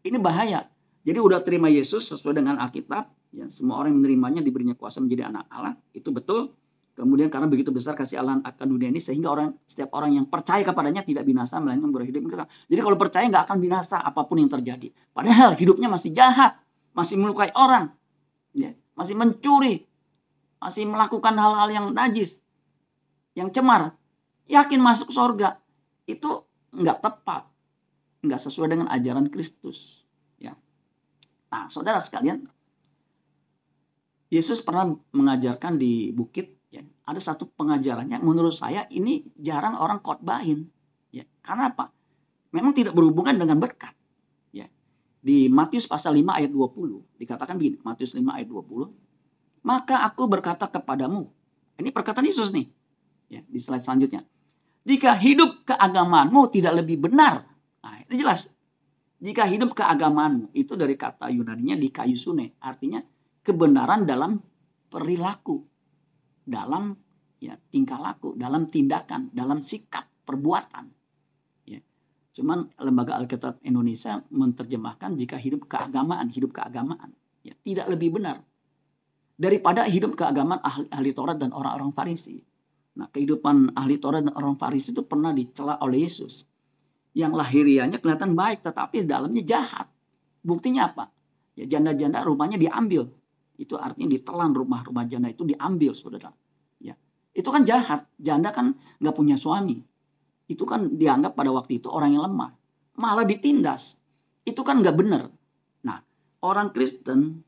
Ini 0.00 0.16
bahaya. 0.16 0.64
Jadi 1.04 1.18
udah 1.20 1.44
terima 1.44 1.68
Yesus 1.68 2.08
sesuai 2.08 2.40
dengan 2.40 2.56
Alkitab, 2.56 3.20
Ya, 3.30 3.46
semua 3.46 3.78
orang 3.78 3.94
yang 3.94 3.98
menerimanya 4.02 4.42
diberinya 4.42 4.74
kuasa 4.74 4.98
menjadi 4.98 5.30
anak 5.30 5.46
Allah. 5.54 5.78
Itu 5.94 6.10
betul. 6.10 6.50
Kemudian 6.98 7.30
karena 7.30 7.46
begitu 7.46 7.70
besar 7.70 7.94
kasih 7.94 8.20
Allah 8.20 8.42
akan 8.42 8.66
dunia 8.66 8.90
ini 8.90 8.98
sehingga 8.98 9.30
orang 9.30 9.54
setiap 9.64 9.94
orang 9.94 10.18
yang 10.18 10.26
percaya 10.26 10.66
kepadanya 10.66 11.06
tidak 11.06 11.22
binasa 11.22 11.62
melainkan 11.62 11.88
berhidup 11.94 12.26
kekal. 12.26 12.50
Jadi 12.50 12.80
kalau 12.82 12.98
percaya 12.98 13.24
nggak 13.30 13.44
akan 13.46 13.58
binasa 13.62 14.02
apa 14.02 14.20
pun 14.26 14.42
yang 14.42 14.50
terjadi. 14.50 14.90
Padahal 15.14 15.54
hidupnya 15.54 15.86
masih 15.86 16.10
jahat, 16.10 16.58
masih 16.92 17.16
melukai 17.22 17.54
orang, 17.54 17.94
ya, 18.52 18.74
masih 18.98 19.14
mencuri, 19.16 19.86
masih 20.58 20.84
melakukan 20.90 21.32
hal-hal 21.38 21.68
yang 21.72 21.86
najis, 21.94 22.42
yang 23.38 23.48
cemar, 23.54 23.94
yakin 24.50 24.82
masuk 24.82 25.14
surga 25.14 25.56
itu 26.06 26.30
nggak 26.70 26.98
tepat, 27.02 27.48
nggak 28.24 28.40
sesuai 28.40 28.68
dengan 28.72 28.86
ajaran 28.88 29.28
Kristus. 29.28 30.04
Ya. 30.38 30.54
Nah, 31.50 31.66
saudara 31.66 31.98
sekalian, 31.98 32.44
Yesus 34.30 34.62
pernah 34.62 34.94
mengajarkan 35.10 35.74
di 35.74 36.14
bukit 36.14 36.60
ya 36.70 36.86
ada 37.10 37.18
satu 37.18 37.50
pengajarannya 37.50 38.22
menurut 38.22 38.54
saya 38.54 38.86
ini 38.94 39.26
jarang 39.34 39.74
orang 39.74 39.98
khotbahin 39.98 40.70
ya 41.10 41.26
karena 41.42 41.74
apa 41.74 41.90
memang 42.54 42.70
tidak 42.70 42.94
berhubungan 42.94 43.34
dengan 43.34 43.58
berkat 43.58 43.90
ya 44.54 44.70
di 45.18 45.50
Matius 45.50 45.90
pasal 45.90 46.14
5 46.14 46.30
ayat 46.30 46.50
20 46.54 47.18
dikatakan 47.18 47.58
begini 47.58 47.82
Matius 47.82 48.14
5 48.14 48.22
ayat 48.22 48.46
20 48.46 49.66
maka 49.66 50.06
aku 50.06 50.30
berkata 50.30 50.70
kepadamu 50.70 51.26
ini 51.82 51.90
perkataan 51.90 52.22
Yesus 52.22 52.54
nih 52.54 52.70
ya 53.34 53.42
di 53.42 53.58
slide 53.58 53.82
selanjutnya 53.82 54.22
jika 54.90 55.14
hidup 55.14 55.62
keagamaanmu 55.62 56.50
tidak 56.50 56.82
lebih 56.82 57.06
benar 57.06 57.46
nah 57.80 57.96
itu 58.02 58.18
jelas 58.18 58.50
jika 59.22 59.46
hidup 59.46 59.76
keagamaanmu 59.78 60.50
itu 60.56 60.74
dari 60.74 60.98
kata 60.98 61.30
Yunaninya 61.30 61.78
di 61.78 61.94
kayu 61.94 62.18
sune 62.18 62.58
artinya 62.58 62.98
kebenaran 63.44 64.04
dalam 64.04 64.36
perilaku, 64.90 65.64
dalam 66.44 66.92
ya 67.40 67.56
tingkah 67.70 67.96
laku, 68.02 68.36
dalam 68.36 68.68
tindakan, 68.68 69.32
dalam 69.32 69.64
sikap, 69.64 70.04
perbuatan. 70.26 70.90
Ya. 71.64 71.80
Cuman 72.34 72.68
lembaga 72.82 73.16
Alkitab 73.16 73.62
Indonesia 73.64 74.20
menerjemahkan 74.28 75.16
jika 75.16 75.38
hidup 75.38 75.70
keagamaan, 75.70 76.28
hidup 76.28 76.52
keagamaan, 76.52 77.14
ya 77.46 77.54
tidak 77.64 77.88
lebih 77.88 78.20
benar 78.20 78.44
daripada 79.40 79.88
hidup 79.88 80.18
keagamaan 80.18 80.60
ahli, 80.60 80.84
ahli 80.92 81.10
Taurat 81.16 81.40
dan 81.40 81.54
orang-orang 81.56 81.94
Farisi. 81.96 82.44
Nah, 82.98 83.06
kehidupan 83.10 83.78
ahli 83.78 84.02
Taurat 84.02 84.26
dan 84.26 84.34
orang 84.34 84.58
Farisi 84.58 84.90
itu 84.90 85.06
pernah 85.06 85.30
dicela 85.30 85.78
oleh 85.78 86.02
Yesus. 86.02 86.46
Yang 87.14 87.32
lahirianya 87.38 87.98
kelihatan 88.02 88.34
baik, 88.34 88.66
tetapi 88.66 89.06
dalamnya 89.06 89.42
jahat. 89.46 89.86
Buktinya 90.42 90.90
apa? 90.90 91.10
Ya 91.54 91.66
janda-janda 91.66 92.22
rumahnya 92.24 92.58
diambil. 92.58 93.10
Itu 93.60 93.76
artinya 93.76 94.16
ditelan 94.16 94.56
rumah-rumah 94.56 95.04
janda 95.04 95.28
itu 95.28 95.44
diambil, 95.44 95.92
saudara. 95.92 96.32
Ya, 96.80 96.96
itu 97.36 97.46
kan 97.52 97.62
jahat. 97.68 98.08
Janda 98.16 98.50
kan 98.50 98.74
nggak 98.98 99.14
punya 99.14 99.36
suami. 99.36 99.78
Itu 100.50 100.66
kan 100.66 100.96
dianggap 100.96 101.38
pada 101.38 101.52
waktu 101.54 101.78
itu 101.78 101.86
orang 101.92 102.16
yang 102.16 102.26
lemah. 102.26 102.50
Malah 102.98 103.28
ditindas. 103.28 104.02
Itu 104.42 104.66
kan 104.66 104.82
nggak 104.82 104.96
benar. 104.96 105.30
Nah, 105.86 106.00
orang 106.42 106.72
Kristen, 106.72 107.44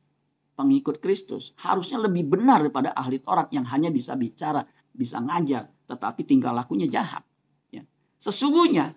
pengikut 0.52 1.00
Kristus, 1.00 1.56
harusnya 1.64 1.98
lebih 1.98 2.28
benar 2.28 2.60
daripada 2.60 2.92
ahli 2.92 3.18
Taurat 3.18 3.48
yang 3.50 3.64
hanya 3.72 3.88
bisa 3.88 4.14
bicara, 4.14 4.62
bisa 4.92 5.18
ngajar, 5.18 5.72
tetapi 5.88 6.22
tingkah 6.24 6.52
lakunya 6.52 6.86
jahat. 6.86 7.24
Ya. 7.72 7.84
Sesungguhnya 8.20 8.94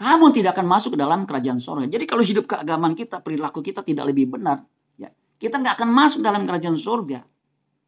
kamu 0.00 0.32
tidak 0.32 0.56
akan 0.56 0.66
masuk 0.68 0.96
ke 0.96 0.98
dalam 1.00 1.28
kerajaan 1.28 1.60
sorga. 1.60 1.84
Jadi 1.84 2.04
kalau 2.08 2.24
hidup 2.24 2.48
keagamaan 2.48 2.96
kita, 2.96 3.20
perilaku 3.20 3.60
kita 3.60 3.84
tidak 3.84 4.08
lebih 4.08 4.32
benar, 4.32 4.64
ya 4.96 5.12
kita 5.36 5.60
nggak 5.60 5.76
akan 5.76 5.90
masuk 5.92 6.20
dalam 6.24 6.48
kerajaan 6.48 6.76
sorga. 6.80 7.20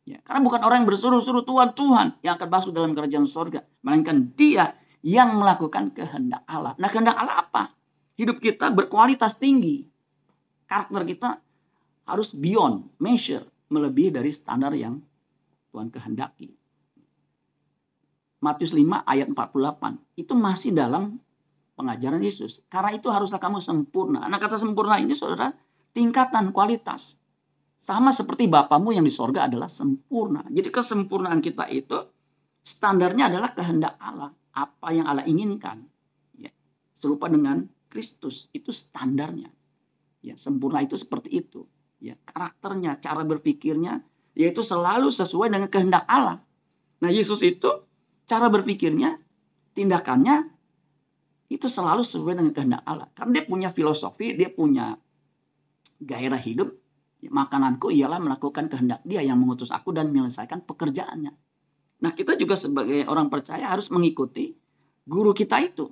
Ya, 0.02 0.18
karena 0.26 0.42
bukan 0.42 0.66
orang 0.66 0.82
yang 0.82 0.88
bersuruh-suruh 0.90 1.46
Tuhan 1.46 1.78
Tuhan 1.78 2.06
yang 2.26 2.34
akan 2.34 2.48
masuk 2.50 2.74
dalam 2.74 2.90
kerajaan 2.90 3.22
sorga, 3.22 3.62
melainkan 3.86 4.34
Dia 4.34 4.74
yang 5.02 5.38
melakukan 5.38 5.94
kehendak 5.94 6.42
Allah. 6.46 6.74
Nah 6.78 6.88
kehendak 6.90 7.14
Allah 7.14 7.42
apa? 7.42 7.70
Hidup 8.18 8.42
kita 8.42 8.70
berkualitas 8.74 9.38
tinggi. 9.38 9.86
Karakter 10.66 11.02
kita 11.06 11.30
harus 12.06 12.34
beyond 12.34 12.92
measure, 12.98 13.46
melebihi 13.70 14.10
dari 14.14 14.30
standar 14.30 14.74
yang 14.74 14.98
Tuhan 15.70 15.88
kehendaki. 15.88 16.61
Matius 18.42 18.74
5 18.74 19.06
ayat 19.06 19.30
48 19.30 20.18
itu 20.18 20.32
masih 20.34 20.74
dalam 20.74 21.22
pengajaran 21.78 22.18
Yesus. 22.18 22.66
Karena 22.66 22.90
itu 22.90 23.06
haruslah 23.08 23.38
kamu 23.38 23.62
sempurna. 23.62 24.26
Nah 24.26 24.38
kata 24.42 24.58
sempurna 24.58 24.98
ini 24.98 25.14
saudara 25.14 25.54
tingkatan 25.94 26.50
kualitas. 26.50 27.22
Sama 27.78 28.10
seperti 28.14 28.46
Bapamu 28.46 28.94
yang 28.94 29.06
di 29.06 29.14
sorga 29.14 29.46
adalah 29.46 29.70
sempurna. 29.70 30.42
Jadi 30.50 30.68
kesempurnaan 30.70 31.42
kita 31.42 31.66
itu 31.70 31.98
standarnya 32.62 33.30
adalah 33.30 33.54
kehendak 33.54 33.94
Allah. 33.98 34.30
Apa 34.54 34.90
yang 34.94 35.06
Allah 35.06 35.26
inginkan. 35.26 35.82
Ya. 36.38 36.50
Serupa 36.94 37.26
dengan 37.26 37.66
Kristus. 37.90 38.46
Itu 38.54 38.70
standarnya. 38.70 39.50
Ya, 40.22 40.38
sempurna 40.38 40.78
itu 40.82 40.94
seperti 40.94 41.42
itu. 41.42 41.66
Ya, 41.98 42.14
karakternya, 42.22 43.02
cara 43.02 43.26
berpikirnya, 43.26 44.06
yaitu 44.38 44.62
selalu 44.62 45.10
sesuai 45.10 45.50
dengan 45.50 45.66
kehendak 45.66 46.06
Allah. 46.06 46.38
Nah 47.02 47.10
Yesus 47.10 47.42
itu 47.42 47.66
cara 48.26 48.46
berpikirnya, 48.48 49.18
tindakannya 49.72 50.52
itu 51.52 51.68
selalu 51.68 52.00
sesuai 52.00 52.40
dengan 52.40 52.52
kehendak 52.56 52.82
Allah. 52.88 53.08
Karena 53.12 53.40
dia 53.40 53.44
punya 53.44 53.68
filosofi, 53.68 54.32
dia 54.32 54.48
punya 54.48 54.96
gairah 56.00 56.40
hidup. 56.40 56.72
Makananku 57.22 57.94
ialah 57.94 58.18
melakukan 58.18 58.66
kehendak 58.66 58.98
dia 59.06 59.22
yang 59.22 59.38
mengutus 59.38 59.70
aku 59.70 59.94
dan 59.94 60.10
menyelesaikan 60.10 60.66
pekerjaannya. 60.66 61.30
Nah 62.02 62.10
kita 62.10 62.34
juga 62.34 62.58
sebagai 62.58 63.06
orang 63.06 63.30
percaya 63.30 63.70
harus 63.70 63.94
mengikuti 63.94 64.58
guru 65.06 65.30
kita 65.30 65.62
itu, 65.62 65.86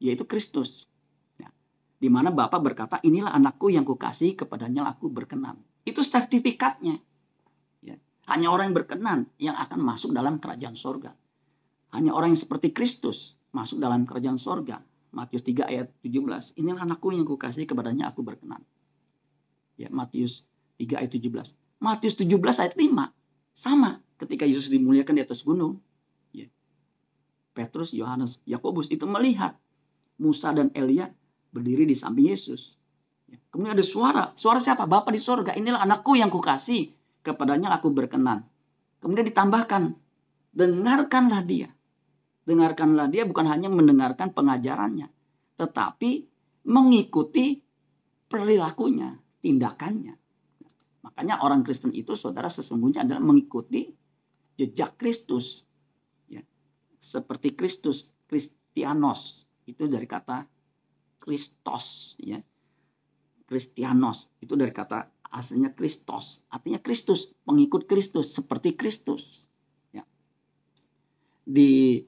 yaitu 0.00 0.24
Kristus. 0.24 0.88
Ya. 1.36 1.52
Di 2.00 2.08
mana 2.08 2.32
Bapak 2.32 2.64
berkata, 2.64 2.96
inilah 3.04 3.36
anakku 3.36 3.68
yang 3.68 3.84
kukasih 3.84 4.40
kepadanya 4.40 4.88
aku 4.88 5.12
berkenan. 5.12 5.60
Itu 5.84 6.00
sertifikatnya. 6.00 6.96
Ya. 7.84 8.00
Hanya 8.32 8.48
orang 8.48 8.72
yang 8.72 8.76
berkenan 8.80 9.18
yang 9.36 9.60
akan 9.60 9.84
masuk 9.84 10.16
dalam 10.16 10.40
kerajaan 10.40 10.80
sorga. 10.80 11.12
Hanya 11.90 12.14
orang 12.14 12.34
yang 12.34 12.40
seperti 12.40 12.70
Kristus 12.70 13.40
masuk 13.50 13.82
dalam 13.82 14.06
kerajaan 14.06 14.38
sorga. 14.38 14.82
Matius 15.10 15.42
3 15.42 15.66
ayat 15.66 15.90
17. 16.06 16.54
Inilah 16.62 16.86
anakku 16.86 17.10
yang 17.10 17.26
kukasih 17.26 17.66
kepadanya 17.66 18.14
aku 18.14 18.22
berkenan. 18.22 18.62
Ya, 19.74 19.90
Matius 19.90 20.46
3 20.78 21.02
ayat 21.02 21.10
17. 21.10 21.58
Matius 21.82 22.14
17 22.14 22.30
ayat 22.62 22.74
5. 22.78 23.10
Sama 23.50 23.98
ketika 24.22 24.46
Yesus 24.46 24.70
dimuliakan 24.70 25.18
di 25.18 25.22
atas 25.26 25.42
gunung. 25.42 25.82
Ya. 26.30 26.46
Petrus, 27.56 27.90
Yohanes, 27.90 28.38
Yakobus 28.46 28.92
itu 28.94 29.02
melihat 29.10 29.58
Musa 30.22 30.54
dan 30.54 30.70
Elia 30.78 31.10
berdiri 31.50 31.82
di 31.88 31.98
samping 31.98 32.30
Yesus. 32.30 32.78
Ya. 33.26 33.42
Kemudian 33.50 33.74
ada 33.74 33.82
suara. 33.82 34.24
Suara 34.38 34.62
siapa? 34.62 34.86
Bapak 34.86 35.10
di 35.10 35.18
sorga. 35.18 35.58
Inilah 35.58 35.82
anakku 35.82 36.14
yang 36.14 36.30
kukasih. 36.30 36.94
Kepadanya 37.26 37.74
aku 37.74 37.90
berkenan. 37.90 38.46
Kemudian 39.02 39.26
ditambahkan. 39.26 39.98
Dengarkanlah 40.54 41.42
dia. 41.42 41.74
Dengarkanlah 42.44 43.12
dia 43.12 43.28
bukan 43.28 43.46
hanya 43.46 43.68
mendengarkan 43.68 44.32
pengajarannya, 44.32 45.12
tetapi 45.60 46.30
mengikuti 46.66 47.60
perilakunya, 48.30 49.18
tindakannya. 49.42 50.14
Makanya 51.00 51.42
orang 51.42 51.64
Kristen 51.64 51.90
itu 51.96 52.12
saudara 52.12 52.46
sesungguhnya 52.46 53.02
adalah 53.02 53.24
mengikuti 53.24 53.88
jejak 54.54 55.00
Kristus. 55.00 55.64
Ya. 56.28 56.44
Seperti 57.00 57.56
Kristus, 57.56 58.12
Kristianos. 58.28 59.48
Itu 59.64 59.88
dari 59.88 60.04
kata 60.04 60.44
Kristos. 61.18 62.16
Ya. 62.20 62.44
Kristianos. 63.48 64.30
Itu 64.38 64.54
dari 64.60 64.70
kata 64.70 65.08
aslinya 65.32 65.72
Kristos. 65.72 66.44
Artinya 66.52 66.78
Kristus, 66.84 67.32
pengikut 67.48 67.88
Kristus. 67.88 68.36
Seperti 68.36 68.76
Kristus. 68.76 69.48
Ya. 69.96 70.04
Di 71.48 72.04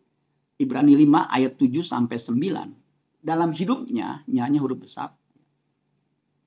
Ibrani 0.63 0.95
5 0.95 1.29
ayat 1.29 1.59
7 1.59 1.83
sampai 1.83 2.17
9. 2.17 3.23
Dalam 3.23 3.51
hidupnya, 3.55 4.23
nyanyi 4.31 4.59
huruf 4.63 4.83
besar. 4.83 5.15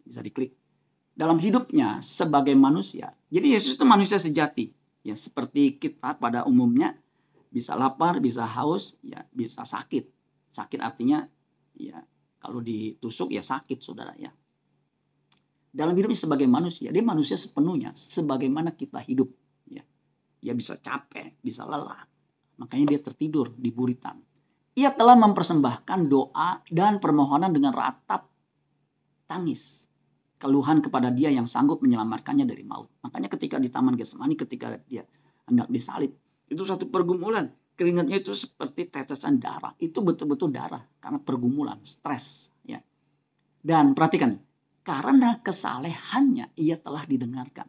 Bisa 0.04 0.24
diklik. 0.24 0.56
Dalam 1.16 1.40
hidupnya 1.40 2.04
sebagai 2.04 2.52
manusia. 2.56 3.16
Jadi 3.32 3.56
Yesus 3.56 3.80
itu 3.80 3.86
manusia 3.88 4.20
sejati. 4.20 4.72
Ya, 5.06 5.16
seperti 5.16 5.80
kita 5.80 6.20
pada 6.20 6.44
umumnya 6.44 6.98
bisa 7.48 7.78
lapar, 7.80 8.20
bisa 8.20 8.44
haus, 8.44 9.00
ya 9.00 9.24
bisa 9.32 9.64
sakit. 9.64 10.12
Sakit 10.52 10.80
artinya 10.84 11.24
ya 11.76 12.04
kalau 12.40 12.60
ditusuk 12.60 13.32
ya 13.32 13.40
sakit 13.40 13.80
Saudara 13.80 14.12
ya. 14.20 14.28
Dalam 15.76 15.96
hidupnya 15.96 16.20
sebagai 16.20 16.48
manusia, 16.48 16.92
dia 16.92 17.04
manusia 17.04 17.36
sepenuhnya 17.36 17.92
sebagaimana 17.96 18.76
kita 18.76 19.00
hidup 19.04 19.28
ya. 19.68 19.84
Ya 20.44 20.52
bisa 20.52 20.76
capek, 20.80 21.40
bisa 21.40 21.64
lelah, 21.64 22.08
Makanya 22.56 22.96
dia 22.96 23.00
tertidur 23.04 23.52
di 23.56 23.70
buritan. 23.72 24.20
Ia 24.76 24.92
telah 24.92 25.16
mempersembahkan 25.16 26.00
doa 26.12 26.60
dan 26.68 27.00
permohonan 27.00 27.52
dengan 27.52 27.72
ratap 27.72 28.28
tangis. 29.24 29.88
Keluhan 30.36 30.84
kepada 30.84 31.16
dia 31.16 31.32
yang 31.32 31.48
sanggup 31.48 31.80
menyelamatkannya 31.80 32.44
dari 32.44 32.68
maut. 32.68 32.92
Makanya 33.08 33.32
ketika 33.32 33.56
di 33.56 33.72
Taman 33.72 33.96
Getsemani 33.96 34.36
ketika 34.36 34.76
dia 34.84 35.08
hendak 35.48 35.72
disalib. 35.72 36.12
Itu 36.52 36.68
satu 36.68 36.92
pergumulan. 36.92 37.48
Keringatnya 37.76 38.20
itu 38.20 38.36
seperti 38.36 38.88
tetesan 38.88 39.40
darah. 39.40 39.72
Itu 39.80 40.04
betul-betul 40.04 40.52
darah. 40.52 40.84
Karena 41.00 41.20
pergumulan, 41.24 41.80
stres. 41.84 42.52
ya. 42.68 42.80
Dan 43.64 43.96
perhatikan. 43.96 44.36
Karena 44.86 45.40
kesalehannya 45.42 46.54
ia 46.60 46.78
telah 46.78 47.08
didengarkan. 47.08 47.66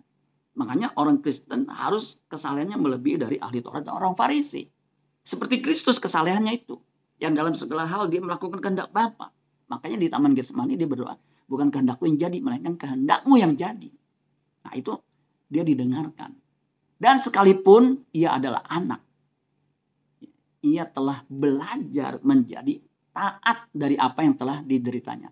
Makanya 0.57 0.97
orang 0.97 1.21
Kristen 1.21 1.69
harus 1.69 2.25
kesalehannya 2.29 2.77
melebihi 2.81 3.17
dari 3.21 3.37
ahli 3.41 3.61
Taurat 3.61 3.85
dan 3.85 3.97
orang 3.97 4.17
Farisi. 4.17 4.65
Seperti 5.27 5.59
Kristus 5.59 5.99
kesalehannya 5.99 6.55
itu. 6.55 6.79
Yang 7.19 7.33
dalam 7.35 7.55
segala 7.59 7.85
hal 7.91 8.07
dia 8.07 8.23
melakukan 8.23 8.63
kehendak 8.63 8.95
Bapa. 8.95 9.35
Makanya 9.67 9.99
di 9.99 10.07
Taman 10.07 10.31
Getsemani 10.39 10.79
dia 10.79 10.87
berdoa, 10.87 11.19
bukan 11.51 11.75
kehendakku 11.75 12.07
yang 12.07 12.15
jadi, 12.15 12.39
melainkan 12.39 12.79
kehendakmu 12.79 13.35
yang 13.35 13.59
jadi. 13.59 13.91
Nah 14.63 14.73
itu 14.79 14.95
dia 15.51 15.67
didengarkan. 15.67 16.31
Dan 16.95 17.19
sekalipun 17.19 18.07
ia 18.15 18.39
adalah 18.39 18.63
anak, 18.71 19.03
ia 20.63 20.87
telah 20.87 21.27
belajar 21.27 22.23
menjadi 22.23 22.79
taat 23.11 23.67
dari 23.75 23.99
apa 23.99 24.23
yang 24.23 24.39
telah 24.39 24.63
dideritanya. 24.63 25.29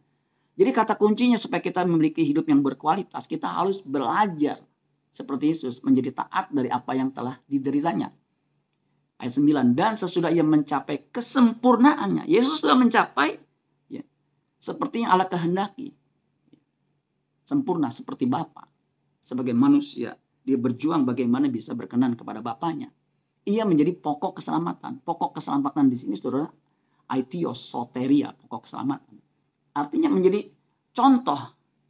Jadi 0.59 0.70
kata 0.74 0.98
kuncinya 0.98 1.38
supaya 1.38 1.62
kita 1.62 1.87
memiliki 1.87 2.26
hidup 2.26 2.50
yang 2.50 2.59
berkualitas, 2.59 3.30
kita 3.30 3.46
harus 3.46 3.87
belajar 3.87 4.59
seperti 5.14 5.54
Yesus 5.54 5.78
menjadi 5.87 6.26
taat 6.26 6.50
dari 6.50 6.68
apa 6.68 6.90
yang 6.98 7.14
telah 7.14 7.38
dideritanya 7.46 8.11
ayat 9.20 9.33
9 9.38 9.79
dan 9.79 9.94
sesudah 9.94 10.31
ia 10.31 10.42
mencapai 10.42 11.11
kesempurnaannya 11.14 12.27
Yesus 12.27 12.64
sudah 12.64 12.74
mencapai 12.74 13.38
ya, 13.90 14.03
seperti 14.59 15.07
yang 15.07 15.14
Allah 15.14 15.31
kehendaki. 15.31 15.94
Sempurna 17.44 17.92
seperti 17.92 18.24
Bapa. 18.24 18.64
Sebagai 19.20 19.53
manusia 19.53 20.16
dia 20.44 20.57
berjuang 20.57 21.05
bagaimana 21.05 21.48
bisa 21.48 21.77
berkenan 21.77 22.16
kepada 22.16 22.40
Bapaknya 22.40 22.92
ia 23.44 23.68
menjadi 23.68 23.92
pokok 23.92 24.40
keselamatan. 24.40 25.05
Pokok 25.05 25.37
keselamatan 25.37 25.92
di 25.92 25.96
sini 25.96 26.16
saudara 26.16 26.48
aitios 27.12 27.61
soteria 27.61 28.33
pokok 28.33 28.64
keselamatan. 28.64 29.20
Artinya 29.77 30.09
menjadi 30.09 30.48
contoh 30.96 31.37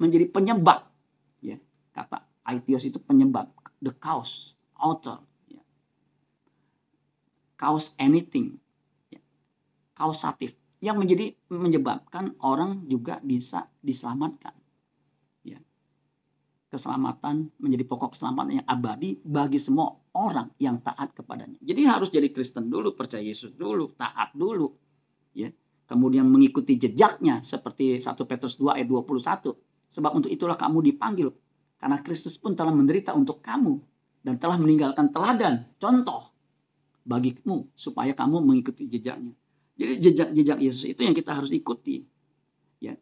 menjadi 0.03 0.27
penyebab 0.27 0.91
ya 1.39 1.55
kata 1.95 2.43
aitios 2.51 2.83
itu 2.89 2.99
penyebab 2.99 3.47
the 3.79 3.95
cause 3.95 4.59
author 4.75 5.23
cause 7.65 7.97
anything 7.97 8.61
ya, 9.09 9.25
kausatif 9.97 10.53
yang 10.85 11.01
menjadi 11.01 11.33
menyebabkan 11.49 12.37
orang 12.45 12.85
juga 12.85 13.17
bisa 13.25 13.73
diselamatkan 13.81 14.53
keselamatan 16.75 17.55
menjadi 17.63 17.87
pokok 17.87 18.19
keselamatan 18.19 18.59
yang 18.59 18.67
abadi 18.67 19.23
bagi 19.23 19.63
semua 19.63 19.95
orang 20.19 20.51
yang 20.59 20.83
taat 20.83 21.15
kepadanya. 21.15 21.55
Jadi 21.63 21.87
harus 21.87 22.11
jadi 22.11 22.27
Kristen 22.35 22.67
dulu, 22.67 22.99
percaya 22.99 23.23
Yesus 23.23 23.55
dulu, 23.55 23.87
taat 23.95 24.35
dulu. 24.35 24.75
Ya. 25.39 25.55
Kemudian 25.87 26.27
mengikuti 26.27 26.75
jejaknya 26.75 27.39
seperti 27.47 28.03
1 28.03 28.11
Petrus 28.27 28.59
2 28.59 28.83
ayat 28.83 28.91
21. 28.91 29.55
Sebab 29.87 30.11
untuk 30.19 30.35
itulah 30.35 30.59
kamu 30.59 30.91
dipanggil. 30.91 31.31
Karena 31.79 32.03
Kristus 32.03 32.35
pun 32.35 32.59
telah 32.59 32.75
menderita 32.75 33.15
untuk 33.15 33.39
kamu 33.39 33.79
dan 34.27 34.41
telah 34.43 34.59
meninggalkan 34.59 35.15
teladan, 35.15 35.69
contoh 35.79 36.34
bagimu 37.05 37.69
supaya 37.77 38.17
kamu 38.17 38.41
mengikuti 38.41 38.89
jejaknya. 38.89 39.37
Jadi 39.77 39.93
jejak-jejak 40.01 40.59
Yesus 40.59 40.85
itu 40.89 41.01
yang 41.05 41.13
kita 41.13 41.37
harus 41.37 41.53
ikuti. 41.53 42.03
Ya. 42.81 42.97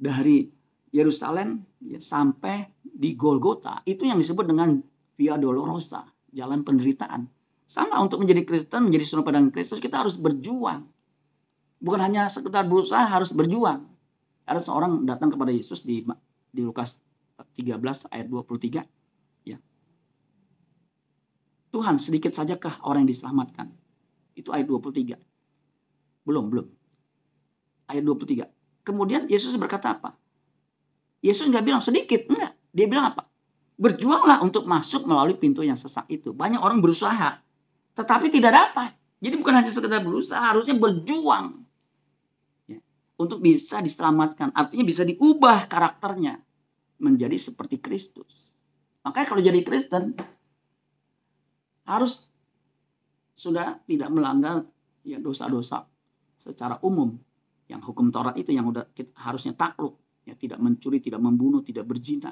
Dari 0.00 0.48
Yerusalem 0.92 1.62
ya, 1.84 2.00
sampai 2.00 2.68
di 2.82 3.14
Golgota 3.14 3.84
itu 3.84 4.08
yang 4.08 4.18
disebut 4.18 4.48
dengan 4.48 4.80
Via 5.16 5.36
Dolorosa, 5.36 6.08
jalan 6.32 6.64
penderitaan. 6.64 7.28
Sama 7.68 8.00
untuk 8.00 8.20
menjadi 8.20 8.44
Kristen, 8.44 8.88
menjadi 8.88 9.04
serupa 9.04 9.32
dengan 9.32 9.52
Kristus 9.52 9.80
kita 9.80 10.04
harus 10.04 10.16
berjuang. 10.20 10.84
Bukan 11.82 12.00
hanya 12.00 12.28
sekedar 12.28 12.68
berusaha, 12.68 13.04
harus 13.08 13.32
berjuang. 13.32 13.84
Ada 14.44 14.60
seorang 14.60 15.04
datang 15.08 15.32
kepada 15.32 15.50
Yesus 15.50 15.84
di 15.84 16.04
di 16.52 16.62
Lukas 16.62 17.00
13 17.56 18.12
ayat 18.12 18.26
23 18.28 19.01
Tuhan 21.72 21.96
sedikit 21.96 22.36
sajakah 22.36 22.84
orang 22.84 23.08
yang 23.08 23.16
diselamatkan? 23.16 23.72
Itu 24.36 24.52
ayat 24.52 24.68
23. 24.68 25.16
Belum, 26.28 26.52
belum. 26.52 26.66
Ayat 27.88 28.04
23. 28.04 28.46
Kemudian 28.84 29.24
Yesus 29.26 29.56
berkata 29.56 29.96
apa? 29.96 30.14
Yesus 31.24 31.48
nggak 31.48 31.64
bilang 31.64 31.80
sedikit, 31.80 32.28
enggak. 32.28 32.52
Dia 32.74 32.86
bilang 32.90 33.16
apa? 33.16 33.24
Berjuanglah 33.80 34.44
untuk 34.44 34.68
masuk 34.68 35.08
melalui 35.08 35.38
pintu 35.40 35.64
yang 35.64 35.78
sesak 35.78 36.04
itu. 36.12 36.36
Banyak 36.36 36.60
orang 36.60 36.84
berusaha, 36.84 37.40
tetapi 37.96 38.28
tidak 38.28 38.52
dapat. 38.52 38.92
Jadi 39.22 39.34
bukan 39.38 39.54
hanya 39.62 39.70
sekedar 39.70 40.02
berusaha, 40.02 40.42
harusnya 40.42 40.74
berjuang. 40.74 41.62
Ya. 42.66 42.82
Untuk 43.16 43.38
bisa 43.38 43.78
diselamatkan. 43.78 44.50
Artinya 44.50 44.82
bisa 44.82 45.06
diubah 45.06 45.70
karakternya. 45.70 46.42
Menjadi 46.98 47.34
seperti 47.38 47.78
Kristus. 47.78 48.54
Makanya 49.06 49.26
kalau 49.26 49.42
jadi 49.42 49.60
Kristen, 49.62 50.14
harus 51.88 52.30
sudah 53.32 53.80
tidak 53.88 54.12
melanggar 54.12 54.62
ya 55.02 55.18
dosa-dosa 55.18 55.88
secara 56.38 56.78
umum. 56.84 57.16
Yang 57.70 57.82
hukum 57.88 58.12
Taurat 58.12 58.36
itu 58.36 58.52
yang 58.52 58.68
udah 58.68 58.90
kita, 58.92 59.16
harusnya 59.16 59.56
takluk 59.56 59.96
ya 60.22 60.38
tidak 60.38 60.58
mencuri 60.62 61.02
tidak 61.02 61.18
membunuh 61.18 61.66
tidak 61.66 61.82
berzina 61.82 62.30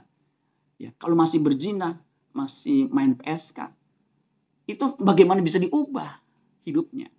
ya 0.78 0.94
kalau 0.94 1.18
masih 1.18 1.42
berzina 1.42 1.98
masih 2.30 2.86
main 2.86 3.18
PSK 3.18 3.66
itu 4.70 4.94
bagaimana 5.02 5.42
bisa 5.42 5.58
diubah 5.58 6.22
hidupnya? 6.62 7.10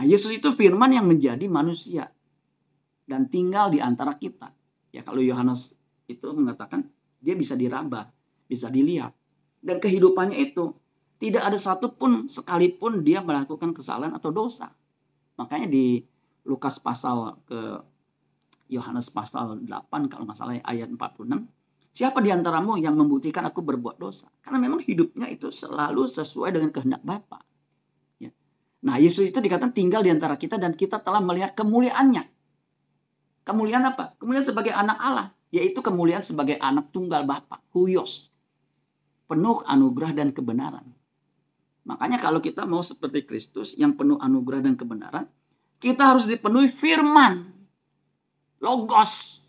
Nah 0.00 0.04
Yesus 0.08 0.32
itu 0.32 0.48
firman 0.56 0.88
yang 0.88 1.04
menjadi 1.04 1.44
manusia 1.44 2.08
dan 3.04 3.28
tinggal 3.28 3.68
di 3.68 3.84
antara 3.84 4.16
kita. 4.16 4.48
Ya 4.96 5.04
kalau 5.04 5.20
Yohanes 5.20 5.76
itu 6.08 6.24
mengatakan 6.32 6.88
dia 7.20 7.36
bisa 7.36 7.52
diraba 7.52 8.08
bisa 8.48 8.72
dilihat. 8.72 9.12
Dan 9.60 9.76
kehidupannya 9.76 10.40
itu 10.40 10.72
tidak 11.16 11.48
ada 11.48 11.56
satupun 11.56 12.28
sekalipun 12.28 13.00
dia 13.00 13.24
melakukan 13.24 13.72
kesalahan 13.72 14.12
atau 14.12 14.28
dosa. 14.32 14.68
Makanya 15.40 15.68
di 15.68 16.04
Lukas 16.44 16.78
pasal 16.78 17.40
ke 17.48 17.80
Yohanes 18.66 19.08
pasal 19.14 19.62
8 19.62 20.10
kalau 20.10 20.26
nggak 20.26 20.38
salah 20.38 20.58
ayat 20.66 20.90
46. 20.90 21.46
Siapa 21.96 22.20
di 22.20 22.28
antaramu 22.28 22.76
yang 22.76 22.92
membuktikan 22.92 23.46
aku 23.48 23.64
berbuat 23.64 23.96
dosa? 23.96 24.28
Karena 24.44 24.60
memang 24.60 24.84
hidupnya 24.84 25.32
itu 25.32 25.48
selalu 25.48 26.04
sesuai 26.04 26.52
dengan 26.52 26.68
kehendak 26.68 27.00
Bapa. 27.00 27.40
Ya. 28.20 28.28
Nah 28.84 29.00
Yesus 29.00 29.32
itu 29.32 29.40
dikatakan 29.40 29.72
tinggal 29.72 30.04
di 30.04 30.12
antara 30.12 30.36
kita 30.36 30.60
dan 30.60 30.76
kita 30.76 31.00
telah 31.00 31.24
melihat 31.24 31.56
kemuliaannya. 31.56 32.28
Kemuliaan 33.46 33.86
apa? 33.88 34.12
Kemuliaan 34.20 34.44
sebagai 34.44 34.76
anak 34.76 34.98
Allah. 35.00 35.26
Yaitu 35.54 35.80
kemuliaan 35.80 36.20
sebagai 36.20 36.60
anak 36.60 36.92
tunggal 36.92 37.24
Bapa. 37.24 37.64
Huyos. 37.72 38.28
Penuh 39.24 39.64
anugerah 39.64 40.12
dan 40.12 40.36
kebenaran. 40.36 40.84
Makanya 41.86 42.18
kalau 42.18 42.42
kita 42.42 42.66
mau 42.66 42.82
seperti 42.82 43.22
Kristus 43.22 43.78
yang 43.78 43.94
penuh 43.94 44.18
anugerah 44.18 44.58
dan 44.58 44.74
kebenaran, 44.74 45.24
kita 45.78 46.02
harus 46.12 46.26
dipenuhi 46.26 46.66
firman. 46.66 47.46
Logos. 48.58 49.46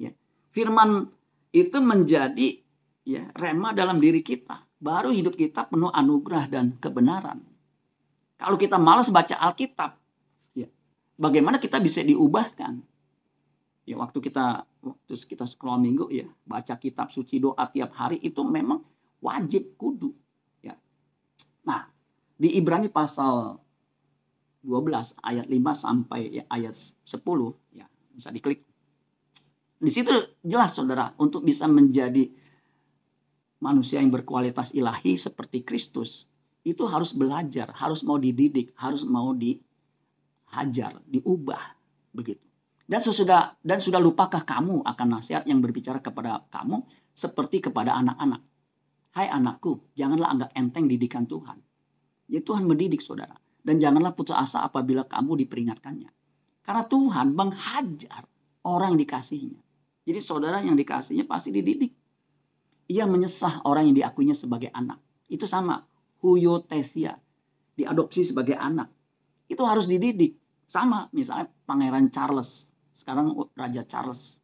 Ya. 0.00 0.16
Firman 0.48 1.12
itu 1.52 1.78
menjadi 1.84 2.56
ya 3.04 3.28
rema 3.36 3.76
dalam 3.76 4.00
diri 4.00 4.24
kita. 4.24 4.64
Baru 4.80 5.12
hidup 5.12 5.36
kita 5.36 5.68
penuh 5.68 5.92
anugerah 5.92 6.48
dan 6.48 6.72
kebenaran. 6.80 7.44
Kalau 8.38 8.56
kita 8.56 8.78
malas 8.78 9.10
baca 9.10 9.34
Alkitab, 9.34 9.98
ya, 10.54 10.70
bagaimana 11.18 11.58
kita 11.58 11.82
bisa 11.82 12.00
diubahkan? 12.00 12.80
Ya, 13.82 13.98
waktu 13.98 14.22
kita 14.22 14.62
waktu 14.84 15.14
kita 15.18 15.44
sekolah 15.44 15.76
minggu 15.80 16.06
ya 16.14 16.28
baca 16.46 16.78
kitab 16.78 17.10
suci 17.10 17.42
doa 17.42 17.66
tiap 17.66 17.92
hari 17.96 18.22
itu 18.22 18.44
memang 18.46 18.84
wajib 19.18 19.74
kudu 19.74 20.14
Nah, 21.66 21.88
di 22.38 22.54
Ibrani 22.54 22.92
pasal 22.92 23.58
12 24.62 25.18
ayat 25.24 25.46
5 25.46 25.56
sampai 25.74 26.42
ya, 26.42 26.44
ayat 26.50 26.74
10 26.74 27.02
ya 27.74 27.86
bisa 28.14 28.30
diklik. 28.34 28.62
Di 29.78 29.90
situ 29.94 30.10
jelas 30.42 30.74
Saudara 30.74 31.14
untuk 31.22 31.46
bisa 31.46 31.70
menjadi 31.70 32.26
manusia 33.62 34.02
yang 34.02 34.10
berkualitas 34.10 34.74
ilahi 34.74 35.14
seperti 35.14 35.62
Kristus 35.62 36.26
itu 36.66 36.82
harus 36.84 37.14
belajar, 37.14 37.70
harus 37.78 38.02
mau 38.02 38.18
dididik, 38.18 38.74
harus 38.76 39.06
mau 39.06 39.30
dihajar, 39.32 40.98
diubah 41.06 41.78
begitu. 42.10 42.42
Dan 42.88 43.04
sudah 43.04 43.52
dan 43.60 43.78
sudah 43.78 44.00
lupakah 44.00 44.42
kamu 44.42 44.80
akan 44.82 45.08
nasihat 45.12 45.44
yang 45.44 45.60
berbicara 45.60 46.00
kepada 46.00 46.40
kamu 46.48 46.82
seperti 47.12 47.60
kepada 47.60 47.94
anak-anak? 48.00 48.40
Hai 49.18 49.26
anakku, 49.26 49.82
janganlah 49.98 50.30
anggap 50.30 50.54
enteng 50.54 50.86
didikan 50.86 51.26
Tuhan. 51.26 51.58
Ya 52.30 52.38
Tuhan 52.38 52.70
mendidik 52.70 53.02
saudara. 53.02 53.34
Dan 53.66 53.82
janganlah 53.82 54.14
putus 54.14 54.38
asa 54.38 54.62
apabila 54.62 55.10
kamu 55.10 55.42
diperingatkannya. 55.42 56.06
Karena 56.62 56.86
Tuhan 56.86 57.34
menghajar 57.34 58.30
orang 58.62 58.94
yang 58.94 59.02
dikasihnya. 59.02 59.58
Jadi 60.06 60.20
saudara 60.22 60.62
yang 60.62 60.78
dikasihnya 60.78 61.26
pasti 61.26 61.50
dididik. 61.50 61.90
Ia 62.94 63.10
menyesah 63.10 63.66
orang 63.66 63.90
yang 63.90 64.06
diakuinya 64.06 64.38
sebagai 64.38 64.70
anak. 64.70 65.02
Itu 65.26 65.50
sama. 65.50 65.82
Huyotesia. 66.22 67.18
Diadopsi 67.74 68.22
sebagai 68.22 68.54
anak. 68.54 68.86
Itu 69.50 69.66
harus 69.66 69.90
dididik. 69.90 70.38
Sama 70.62 71.10
misalnya 71.10 71.50
Pangeran 71.66 72.14
Charles. 72.14 72.70
Sekarang 72.94 73.34
Raja 73.58 73.82
Charles. 73.82 74.38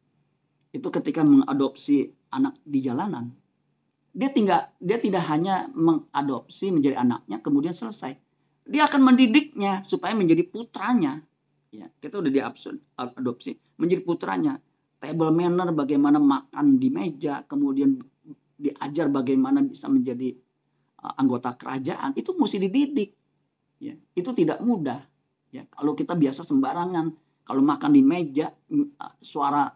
Itu 0.75 0.91
ketika 0.91 1.23
mengadopsi 1.23 2.11
anak 2.27 2.59
di 2.67 2.83
jalanan 2.83 3.44
dia 4.15 4.31
tinggal 4.31 4.71
dia 4.79 4.95
tidak 4.95 5.27
hanya 5.27 5.67
mengadopsi 5.75 6.71
menjadi 6.71 7.03
anaknya 7.03 7.43
kemudian 7.43 7.75
selesai. 7.75 8.15
Dia 8.65 8.87
akan 8.87 9.11
mendidiknya 9.11 9.83
supaya 9.83 10.15
menjadi 10.15 10.47
putranya. 10.47 11.19
Ya 11.75 11.91
kita 11.99 12.23
udah 12.23 12.31
diadopsi 12.31 13.59
menjadi 13.75 14.01
putranya. 14.07 14.55
Table 14.95 15.35
manner 15.35 15.75
bagaimana 15.75 16.17
makan 16.23 16.79
di 16.79 16.87
meja 16.87 17.43
kemudian 17.43 17.99
diajar 18.55 19.11
bagaimana 19.11 19.59
bisa 19.59 19.91
menjadi 19.91 20.31
uh, 21.03 21.19
anggota 21.19 21.59
kerajaan 21.59 22.15
itu 22.15 22.31
mesti 22.39 22.57
dididik. 22.63 23.11
Ya 23.83 23.99
itu 24.15 24.31
tidak 24.31 24.63
mudah. 24.63 25.03
Ya 25.51 25.67
kalau 25.67 25.91
kita 25.91 26.15
biasa 26.15 26.47
sembarangan 26.47 27.11
kalau 27.43 27.59
makan 27.59 27.91
di 27.91 27.99
meja 27.99 28.47
uh, 28.47 29.13
suara 29.19 29.67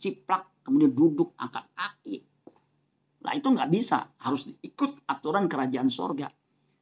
ciplak 0.00 0.64
kemudian 0.64 0.96
duduk 0.96 1.36
angkat 1.36 1.68
kaki 1.76 2.31
Nah 3.22 3.32
itu 3.38 3.46
nggak 3.46 3.70
bisa, 3.70 4.10
harus 4.18 4.50
ikut 4.62 5.06
aturan 5.06 5.46
kerajaan 5.46 5.86
sorga. 5.86 6.26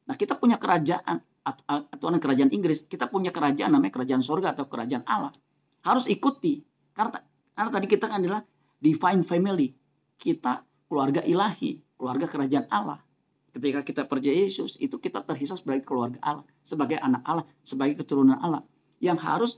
Nah 0.09 0.15
kita 0.17 0.37
punya 0.41 0.57
kerajaan, 0.57 1.21
aturan 1.69 2.17
kerajaan 2.17 2.49
Inggris, 2.49 2.89
kita 2.89 3.09
punya 3.09 3.29
kerajaan 3.29 3.73
namanya 3.73 4.01
kerajaan 4.01 4.25
sorga 4.25 4.57
atau 4.57 4.65
kerajaan 4.65 5.05
Allah. 5.05 5.29
Harus 5.85 6.09
ikuti, 6.09 6.61
karena, 6.93 7.21
karena 7.53 7.69
tadi 7.69 7.87
kita 7.89 8.05
kan 8.09 8.21
adalah 8.21 8.41
divine 8.81 9.21
family. 9.21 9.69
Kita 10.17 10.65
keluarga 10.89 11.21
ilahi, 11.25 11.81
keluarga 11.97 12.25
kerajaan 12.29 12.65
Allah. 12.69 13.01
Ketika 13.51 13.81
kita 13.85 14.01
percaya 14.09 14.33
Yesus, 14.33 14.77
itu 14.81 14.97
kita 14.97 15.21
terhisap 15.25 15.61
sebagai 15.61 15.85
keluarga 15.85 16.17
Allah, 16.21 16.45
sebagai 16.61 16.97
anak 16.97 17.21
Allah, 17.25 17.45
sebagai 17.61 18.01
keturunan 18.01 18.37
Allah. 18.37 18.65
Yang 19.01 19.19
harus 19.25 19.51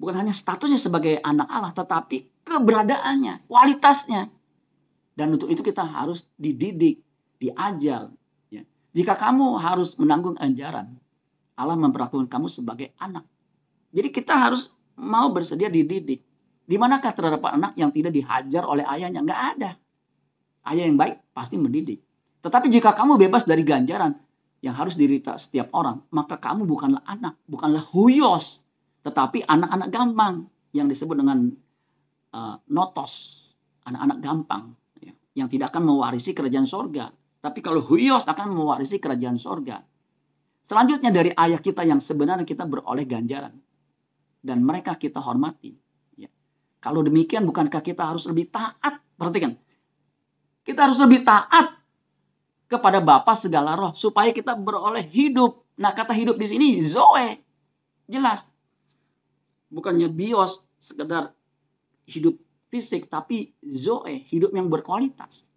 bukan 0.00 0.24
hanya 0.24 0.34
statusnya 0.34 0.80
sebagai 0.80 1.20
anak 1.20 1.48
Allah, 1.48 1.72
tetapi 1.72 2.44
keberadaannya, 2.44 3.46
kualitasnya, 3.46 4.32
dan 5.18 5.34
untuk 5.34 5.50
itu 5.50 5.66
kita 5.66 5.82
harus 5.82 6.22
dididik, 6.38 7.02
diajar. 7.42 8.06
Ya. 8.54 8.62
Jika 8.94 9.18
kamu 9.18 9.58
harus 9.58 9.98
menanggung 9.98 10.38
anjaran, 10.38 10.94
Allah 11.58 11.74
memperlakukan 11.74 12.30
kamu 12.30 12.46
sebagai 12.46 12.94
anak. 13.02 13.26
Jadi 13.90 14.14
kita 14.14 14.38
harus 14.38 14.78
mau 14.94 15.26
bersedia 15.34 15.66
dididik. 15.66 16.22
Di 16.62 16.78
manakah 16.78 17.10
terdapat 17.10 17.58
anak 17.58 17.74
yang 17.74 17.90
tidak 17.90 18.14
dihajar 18.14 18.62
oleh 18.62 18.86
ayahnya? 18.86 19.26
Nggak 19.26 19.42
ada. 19.58 19.70
Ayah 20.70 20.86
yang 20.86 20.94
baik 20.94 21.34
pasti 21.34 21.58
mendidik. 21.58 21.98
Tetapi 22.38 22.70
jika 22.70 22.94
kamu 22.94 23.18
bebas 23.18 23.42
dari 23.42 23.66
ganjaran 23.66 24.14
yang 24.62 24.78
harus 24.78 24.94
dirita 24.94 25.34
setiap 25.34 25.74
orang, 25.74 25.98
maka 26.14 26.38
kamu 26.38 26.62
bukanlah 26.62 27.02
anak, 27.02 27.34
bukanlah 27.50 27.82
huyos, 27.90 28.62
tetapi 29.02 29.42
anak-anak 29.50 29.88
gampang 29.90 30.46
yang 30.70 30.86
disebut 30.86 31.18
dengan 31.18 31.50
uh, 32.30 32.54
notos, 32.70 33.34
anak-anak 33.82 34.22
gampang 34.22 34.77
yang 35.38 35.46
tidak 35.46 35.70
akan 35.70 35.86
mewarisi 35.86 36.34
kerajaan 36.34 36.66
sorga. 36.66 37.14
Tapi 37.38 37.62
kalau 37.62 37.78
huyos 37.78 38.26
akan 38.26 38.50
mewarisi 38.50 38.98
kerajaan 38.98 39.38
sorga. 39.38 39.78
Selanjutnya 40.58 41.14
dari 41.14 41.30
ayah 41.32 41.62
kita 41.62 41.86
yang 41.86 42.02
sebenarnya 42.02 42.42
kita 42.42 42.66
beroleh 42.66 43.06
ganjaran. 43.06 43.54
Dan 44.42 44.66
mereka 44.66 44.98
kita 44.98 45.22
hormati. 45.22 45.72
Ya. 46.18 46.26
Kalau 46.82 47.06
demikian 47.06 47.46
bukankah 47.46 47.78
kita 47.80 48.10
harus 48.10 48.26
lebih 48.26 48.50
taat? 48.50 48.98
Perhatikan. 49.14 49.54
Kita 50.66 50.90
harus 50.90 50.98
lebih 50.98 51.22
taat 51.22 51.78
kepada 52.66 52.98
Bapa 52.98 53.32
segala 53.38 53.78
roh. 53.78 53.94
Supaya 53.94 54.34
kita 54.34 54.58
beroleh 54.58 55.06
hidup. 55.06 55.62
Nah 55.78 55.94
kata 55.94 56.12
hidup 56.12 56.34
di 56.34 56.46
sini 56.50 56.68
Zoe. 56.82 57.38
Jelas. 58.10 58.50
Bukannya 59.70 60.10
bios 60.10 60.66
sekedar 60.76 61.30
hidup 62.08 62.34
fisik. 62.68 63.08
Tapi 63.10 63.52
Zoe. 63.64 64.24
Hidup 64.28 64.52
yang 64.54 64.68
berkualitas. 64.70 65.48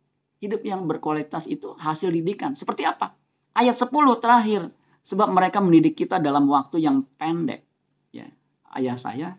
Hidup 0.42 0.66
yang 0.66 0.90
berkualitas 0.90 1.46
itu 1.46 1.78
hasil 1.78 2.10
didikan. 2.10 2.58
Seperti 2.58 2.88
apa? 2.88 3.14
Ayat 3.54 3.78
10 3.78 3.92
terakhir 4.18 4.72
Sebab 5.02 5.34
mereka 5.34 5.58
mendidik 5.58 5.98
kita 5.98 6.22
dalam 6.22 6.46
waktu 6.46 6.78
yang 6.78 7.02
pendek. 7.18 7.66
Ya, 8.14 8.30
ayah 8.78 8.98
saya, 9.02 9.34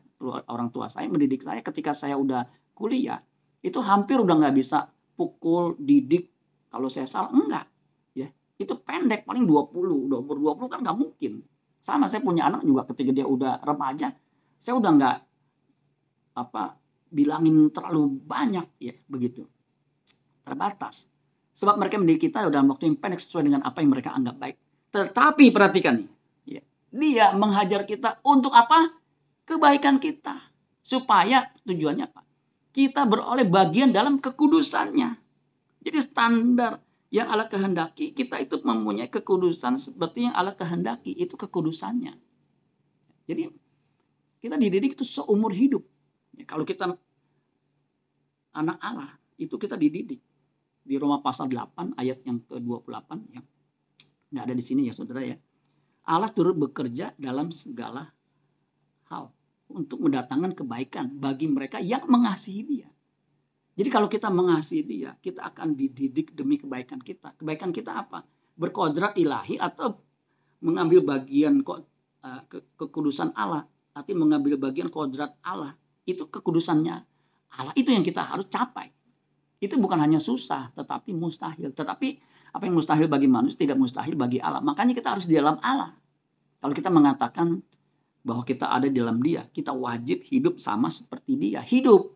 orang 0.51 0.75
tua 0.75 0.91
saya 0.91 1.07
mendidik 1.07 1.47
saya 1.47 1.63
ketika 1.63 1.95
saya 1.95 2.19
udah 2.19 2.51
kuliah. 2.75 3.23
Itu 3.63 3.79
hampir 3.79 4.19
udah 4.19 4.43
nggak 4.43 4.59
bisa 4.59 4.91
pukul, 5.15 5.79
didik. 5.79 6.35
Kalau 6.67 6.91
saya 6.91 7.07
salah, 7.07 7.31
enggak. 7.31 7.71
Ya, 8.19 8.27
itu 8.59 8.75
pendek, 8.75 9.23
paling 9.23 9.47
20. 9.47 10.11
Udah 10.11 10.19
umur 10.19 10.59
20 10.59 10.67
kan 10.67 10.79
nggak 10.83 10.99
mungkin. 10.99 11.47
Sama 11.79 12.11
saya 12.11 12.27
punya 12.27 12.51
anak 12.51 12.67
juga 12.67 12.83
ketika 12.91 13.23
dia 13.23 13.27
udah 13.27 13.63
remaja, 13.63 14.11
saya 14.59 14.75
udah 14.79 14.91
nggak 14.99 15.17
apa 16.33 16.82
bilangin 17.13 17.69
terlalu 17.69 18.17
banyak 18.25 18.67
ya 18.81 18.97
begitu 19.07 19.45
terbatas 20.43 21.13
sebab 21.53 21.77
mereka 21.77 22.01
mendidik 22.01 22.33
kita 22.33 22.49
dalam 22.49 22.73
waktu 22.73 22.89
yang 22.89 22.97
pendek 22.97 23.21
sesuai 23.21 23.45
dengan 23.53 23.63
apa 23.63 23.85
yang 23.85 23.93
mereka 23.93 24.17
anggap 24.17 24.41
baik 24.41 24.57
tetapi 24.93 25.49
perhatikan 25.49 26.05
nih, 26.05 26.11
ya, 26.45 26.63
dia 26.93 27.27
menghajar 27.33 27.89
kita 27.89 28.21
untuk 28.29 28.53
apa? 28.53 28.93
Kebaikan 29.49 29.97
kita. 29.97 30.53
Supaya 30.85 31.49
tujuannya 31.65 32.05
apa? 32.13 32.21
Kita 32.77 33.09
beroleh 33.09 33.49
bagian 33.49 33.89
dalam 33.89 34.21
kekudusannya. 34.21 35.17
Jadi 35.83 35.99
standar 35.99 36.77
yang 37.09 37.33
Allah 37.33 37.49
kehendaki, 37.49 38.13
kita 38.13 38.37
itu 38.41 38.61
mempunyai 38.61 39.09
kekudusan 39.09 39.81
seperti 39.81 40.29
yang 40.29 40.37
Allah 40.37 40.53
kehendaki, 40.53 41.17
itu 41.17 41.41
kekudusannya. 41.41 42.13
Jadi 43.25 43.49
kita 44.45 44.61
dididik 44.61 44.93
itu 44.93 45.05
seumur 45.09 45.57
hidup. 45.57 45.85
Ya, 46.37 46.45
kalau 46.49 46.65
kita 46.65 46.93
anak 48.53 48.79
Allah, 48.81 49.17
itu 49.37 49.55
kita 49.57 49.77
dididik. 49.77 50.21
Di 50.83 50.99
Roma 50.99 51.23
pasal 51.23 51.47
8 51.47 51.95
ayat 51.95 52.27
yang 52.27 52.43
ke-28 52.43 53.11
ya 53.31 53.43
nggak 54.33 54.45
ada 54.49 54.55
di 54.57 54.65
sini 54.65 54.89
ya 54.89 54.97
saudara 54.97 55.21
ya. 55.21 55.37
Allah 56.09 56.33
turut 56.33 56.57
bekerja 56.57 57.15
dalam 57.21 57.53
segala 57.53 58.11
hal 59.13 59.31
untuk 59.71 60.03
mendatangkan 60.03 60.57
kebaikan 60.57 61.07
bagi 61.21 61.47
mereka 61.47 61.79
yang 61.79 62.03
mengasihi 62.09 62.63
dia. 62.65 62.89
Jadi 63.73 63.89
kalau 63.89 64.09
kita 64.09 64.29
mengasihi 64.29 64.83
dia, 64.85 65.15
kita 65.21 65.47
akan 65.53 65.77
dididik 65.77 66.35
demi 66.35 66.59
kebaikan 66.59 66.99
kita. 66.99 67.37
Kebaikan 67.39 67.71
kita 67.71 67.95
apa? 67.95 68.25
Berkodrat 68.57 69.17
ilahi 69.17 69.57
atau 69.57 69.97
mengambil 70.61 71.05
bagian 71.05 71.63
kok 71.65 71.87
ke 72.51 72.59
kekudusan 72.77 73.33
Allah, 73.33 73.65
arti 73.97 74.13
mengambil 74.13 74.59
bagian 74.59 74.93
kodrat 74.93 75.39
Allah. 75.41 75.77
Itu 76.09 76.29
kekudusannya 76.29 76.97
Allah. 77.59 77.75
Itu 77.77 77.93
yang 77.93 78.03
kita 78.03 78.25
harus 78.25 78.49
capai. 78.49 78.91
Itu 79.63 79.79
bukan 79.79 80.03
hanya 80.03 80.19
susah, 80.19 80.75
tetapi 80.75 81.15
mustahil. 81.15 81.71
Tetapi 81.71 82.09
apa 82.51 82.63
yang 82.67 82.75
mustahil 82.75 83.07
bagi 83.07 83.31
manusia 83.31 83.63
tidak 83.63 83.79
mustahil 83.79 84.19
bagi 84.19 84.43
Allah. 84.43 84.59
Makanya 84.59 84.91
kita 84.97 85.15
harus 85.15 85.31
di 85.31 85.39
dalam 85.39 85.55
Allah. 85.63 85.95
Kalau 86.59 86.75
kita 86.75 86.91
mengatakan 86.91 87.63
bahwa 88.27 88.43
kita 88.43 88.71
ada 88.71 88.91
di 88.91 88.99
dalam 88.99 89.23
dia, 89.23 89.47
kita 89.51 89.71
wajib 89.71 90.27
hidup 90.27 90.59
sama 90.59 90.91
seperti 90.91 91.39
dia. 91.39 91.63
Hidup. 91.63 92.11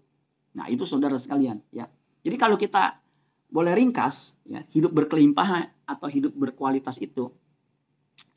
Nah 0.59 0.67
itu 0.67 0.83
saudara 0.83 1.15
sekalian. 1.19 1.63
ya. 1.71 1.87
Jadi 2.27 2.37
kalau 2.39 2.59
kita 2.59 2.99
boleh 3.47 3.79
ringkas, 3.79 4.43
ya, 4.43 4.67
hidup 4.75 4.91
berkelimpahan 4.91 5.87
atau 5.87 6.11
hidup 6.11 6.35
berkualitas 6.35 6.99
itu 6.99 7.31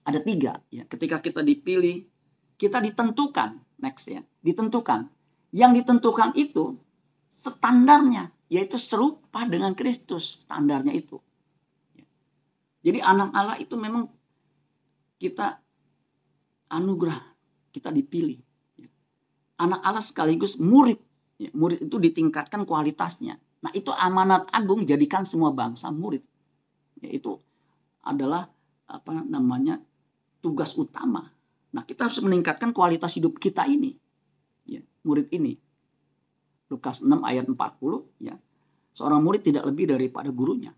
ada 0.05 0.21
tiga. 0.21 0.61
Ya. 0.69 0.85
Ketika 0.85 1.17
kita 1.17 1.41
dipilih, 1.41 2.05
kita 2.61 2.77
ditentukan. 2.77 3.57
Next 3.81 4.05
ya, 4.11 4.21
ditentukan. 4.45 5.09
Yang 5.49 5.83
ditentukan 5.83 6.37
itu 6.37 6.77
standarnya, 7.29 8.29
yaitu 8.49 8.77
serupa 8.77 9.45
dengan 9.45 9.73
Kristus. 9.73 10.45
Standarnya 10.45 10.93
itu. 10.93 11.17
Jadi 12.79 12.99
anak 13.03 13.29
Allah 13.35 13.57
itu 13.59 13.75
memang 13.75 14.07
kita 15.19 15.59
anugerah, 16.71 17.19
kita 17.75 17.91
dipilih. 17.91 18.39
Anak 19.59 19.83
Allah 19.83 20.03
sekaligus 20.03 20.55
murid. 20.61 21.01
Murid 21.55 21.87
itu 21.87 21.97
ditingkatkan 21.99 22.63
kualitasnya. 22.63 23.35
Nah 23.59 23.71
itu 23.75 23.91
amanat 23.91 24.47
agung 24.55 24.87
jadikan 24.87 25.27
semua 25.27 25.51
bangsa 25.51 25.91
murid. 25.91 26.23
Itu 27.03 27.43
adalah 28.03 28.47
apa 28.87 29.11
namanya 29.27 29.79
tugas 30.39 30.75
utama. 30.79 31.27
Nah 31.75 31.83
kita 31.83 32.07
harus 32.07 32.23
meningkatkan 32.23 32.71
kualitas 32.71 33.19
hidup 33.19 33.35
kita 33.37 33.67
ini. 33.67 33.95
Murid 35.09 35.33
ini. 35.33 35.57
Lukas 36.69 37.01
6 37.01 37.09
ayat 37.25 37.49
40 37.49 37.57
ya. 38.21 38.37
Seorang 38.93 39.25
murid 39.25 39.41
tidak 39.41 39.65
lebih 39.65 39.89
daripada 39.89 40.29
gurunya. 40.29 40.69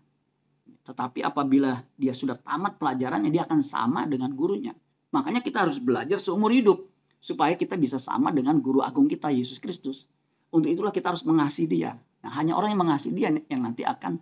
Tetapi 0.82 1.20
apabila 1.20 1.84
dia 1.94 2.16
sudah 2.16 2.40
tamat 2.40 2.80
pelajarannya, 2.80 3.28
dia 3.28 3.44
akan 3.44 3.60
sama 3.60 4.08
dengan 4.08 4.32
gurunya. 4.32 4.72
Makanya 5.12 5.44
kita 5.44 5.68
harus 5.68 5.76
belajar 5.84 6.16
seumur 6.16 6.48
hidup. 6.48 6.88
Supaya 7.22 7.54
kita 7.54 7.76
bisa 7.78 8.00
sama 8.00 8.34
dengan 8.34 8.58
guru 8.58 8.80
agung 8.82 9.06
kita, 9.06 9.30
Yesus 9.30 9.60
Kristus. 9.60 10.10
Untuk 10.50 10.72
itulah 10.72 10.90
kita 10.90 11.14
harus 11.14 11.22
mengasihi 11.22 11.68
dia. 11.70 11.94
Nah 12.22 12.32
hanya 12.34 12.58
orang 12.58 12.74
yang 12.74 12.82
mengasihi 12.82 13.14
dia 13.14 13.30
yang 13.30 13.62
nanti 13.62 13.86
akan 13.86 14.18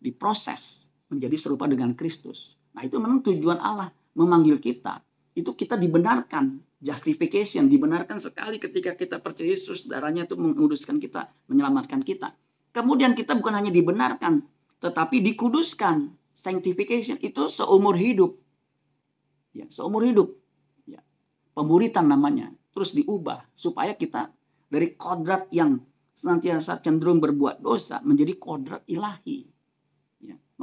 diproses 0.00 0.88
menjadi 1.12 1.36
serupa 1.36 1.68
dengan 1.68 1.92
Kristus. 1.92 2.56
Nah 2.72 2.82
itu 2.84 2.96
memang 2.96 3.20
tujuan 3.20 3.60
Allah 3.60 3.92
memanggil 4.16 4.60
kita. 4.60 5.00
Itu 5.34 5.58
kita 5.58 5.74
dibenarkan. 5.74 6.62
Justification 6.78 7.66
dibenarkan 7.66 8.22
sekali 8.22 8.62
ketika 8.62 8.94
kita 8.94 9.18
percaya 9.18 9.50
Yesus 9.50 9.90
darahnya 9.90 10.28
itu 10.28 10.38
menguduskan 10.38 11.02
kita, 11.02 11.32
menyelamatkan 11.50 12.04
kita. 12.04 12.30
Kemudian 12.74 13.14
kita 13.14 13.34
bukan 13.38 13.54
hanya 13.58 13.70
dibenarkan, 13.74 14.42
tetapi 14.78 15.22
dikuduskan. 15.22 16.10
Sanctification 16.34 17.14
itu 17.22 17.46
seumur 17.46 17.94
hidup. 17.94 18.34
Ya, 19.54 19.70
seumur 19.70 20.02
hidup. 20.02 20.34
Ya. 20.82 20.98
Pemuritan 21.54 22.10
namanya. 22.10 22.50
Terus 22.74 22.90
diubah 22.98 23.46
supaya 23.54 23.94
kita 23.94 24.34
dari 24.66 24.98
kodrat 24.98 25.46
yang 25.54 25.78
senantiasa 26.10 26.82
cenderung 26.82 27.22
berbuat 27.22 27.62
dosa 27.62 28.02
menjadi 28.02 28.34
kodrat 28.34 28.82
ilahi. 28.90 29.53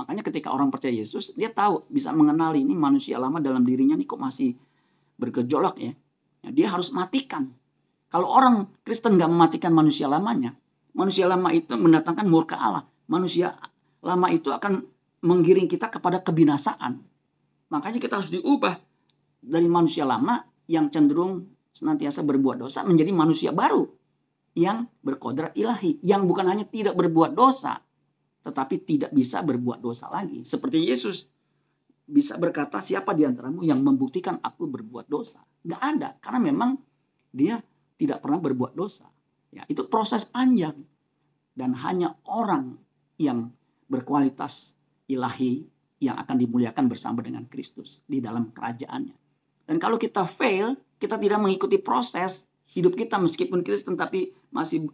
Ya. 0.02 0.08
Makanya 0.10 0.26
ketika 0.26 0.50
orang 0.50 0.74
percaya 0.74 0.98
Yesus, 0.98 1.38
dia 1.38 1.54
tahu 1.54 1.86
bisa 1.94 2.10
mengenali 2.10 2.66
ini 2.66 2.74
manusia 2.74 3.22
lama 3.22 3.38
dalam 3.38 3.62
dirinya 3.62 3.94
nih 3.94 4.10
kok 4.10 4.18
masih 4.18 4.58
bergejolak 5.22 5.78
ya. 5.78 5.94
ya 6.42 6.50
dia 6.50 6.68
harus 6.74 6.90
matikan. 6.90 7.54
Kalau 8.10 8.28
orang 8.28 8.68
Kristen 8.82 9.16
nggak 9.16 9.30
mematikan 9.30 9.72
manusia 9.72 10.10
lamanya, 10.10 10.58
manusia 10.98 11.30
lama 11.30 11.54
itu 11.54 11.78
mendatangkan 11.78 12.26
murka 12.26 12.58
Allah. 12.58 12.84
Manusia 13.06 13.54
lama 14.02 14.28
itu 14.34 14.50
akan 14.50 14.82
menggiring 15.22 15.70
kita 15.70 15.94
kepada 15.94 16.20
kebinasaan. 16.26 16.98
Makanya 17.70 18.02
kita 18.02 18.18
harus 18.18 18.34
diubah 18.34 18.76
dari 19.40 19.70
manusia 19.70 20.04
lama 20.04 20.42
yang 20.66 20.90
cenderung 20.90 21.46
senantiasa 21.72 22.26
berbuat 22.26 22.66
dosa 22.66 22.84
menjadi 22.84 23.14
manusia 23.16 23.52
baru 23.54 23.88
yang 24.58 24.92
berkodrat 25.00 25.56
ilahi, 25.56 26.04
yang 26.04 26.28
bukan 26.28 26.44
hanya 26.52 26.68
tidak 26.68 27.00
berbuat 27.00 27.32
dosa, 27.32 27.80
tetapi 28.42 28.82
tidak 28.82 29.12
bisa 29.14 29.46
berbuat 29.46 29.82
dosa 29.82 30.10
lagi. 30.10 30.42
Seperti 30.42 30.82
Yesus 30.82 31.30
bisa 32.06 32.36
berkata, 32.42 32.82
siapa 32.82 33.14
di 33.14 33.24
antaramu 33.24 33.62
yang 33.64 33.80
membuktikan 33.80 34.42
aku 34.42 34.68
berbuat 34.68 35.08
dosa? 35.08 35.46
Nggak 35.64 35.82
ada, 35.82 36.10
karena 36.20 36.40
memang 36.42 36.72
dia 37.32 37.62
tidak 37.96 38.20
pernah 38.26 38.42
berbuat 38.42 38.74
dosa. 38.74 39.08
Ya, 39.54 39.64
itu 39.70 39.86
proses 39.86 40.26
panjang. 40.26 40.76
Dan 41.52 41.76
hanya 41.84 42.18
orang 42.26 42.80
yang 43.20 43.52
berkualitas 43.92 44.80
ilahi 45.06 45.68
yang 46.02 46.18
akan 46.18 46.36
dimuliakan 46.40 46.90
bersama 46.90 47.22
dengan 47.22 47.46
Kristus 47.46 48.02
di 48.10 48.24
dalam 48.24 48.50
kerajaannya. 48.50 49.16
Dan 49.70 49.78
kalau 49.78 50.02
kita 50.02 50.26
fail, 50.26 50.74
kita 50.98 51.22
tidak 51.22 51.38
mengikuti 51.38 51.78
proses 51.78 52.50
hidup 52.72 52.96
kita 52.96 53.20
meskipun 53.20 53.62
Kristen 53.62 54.00
tapi 54.00 54.32
masih 54.50 54.88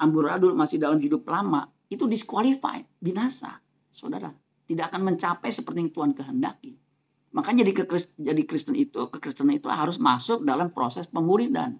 amburadul, 0.00 0.56
masih 0.56 0.80
dalam 0.80 0.98
hidup 0.98 1.22
lama, 1.28 1.68
itu 1.90 2.06
disqualified, 2.06 2.86
binasa. 3.02 3.58
Saudara, 3.90 4.30
tidak 4.70 4.94
akan 4.94 5.12
mencapai 5.12 5.50
seperti 5.50 5.78
yang 5.82 5.90
Tuhan 5.90 6.12
kehendaki. 6.14 6.78
Makanya 7.34 7.66
jadi, 7.66 7.86
jadi 8.18 8.42
Kristen 8.46 8.78
itu, 8.78 9.10
kekristenan 9.10 9.58
itu 9.58 9.66
harus 9.66 9.98
masuk 9.98 10.46
dalam 10.46 10.70
proses 10.70 11.10
pemuridan. 11.10 11.78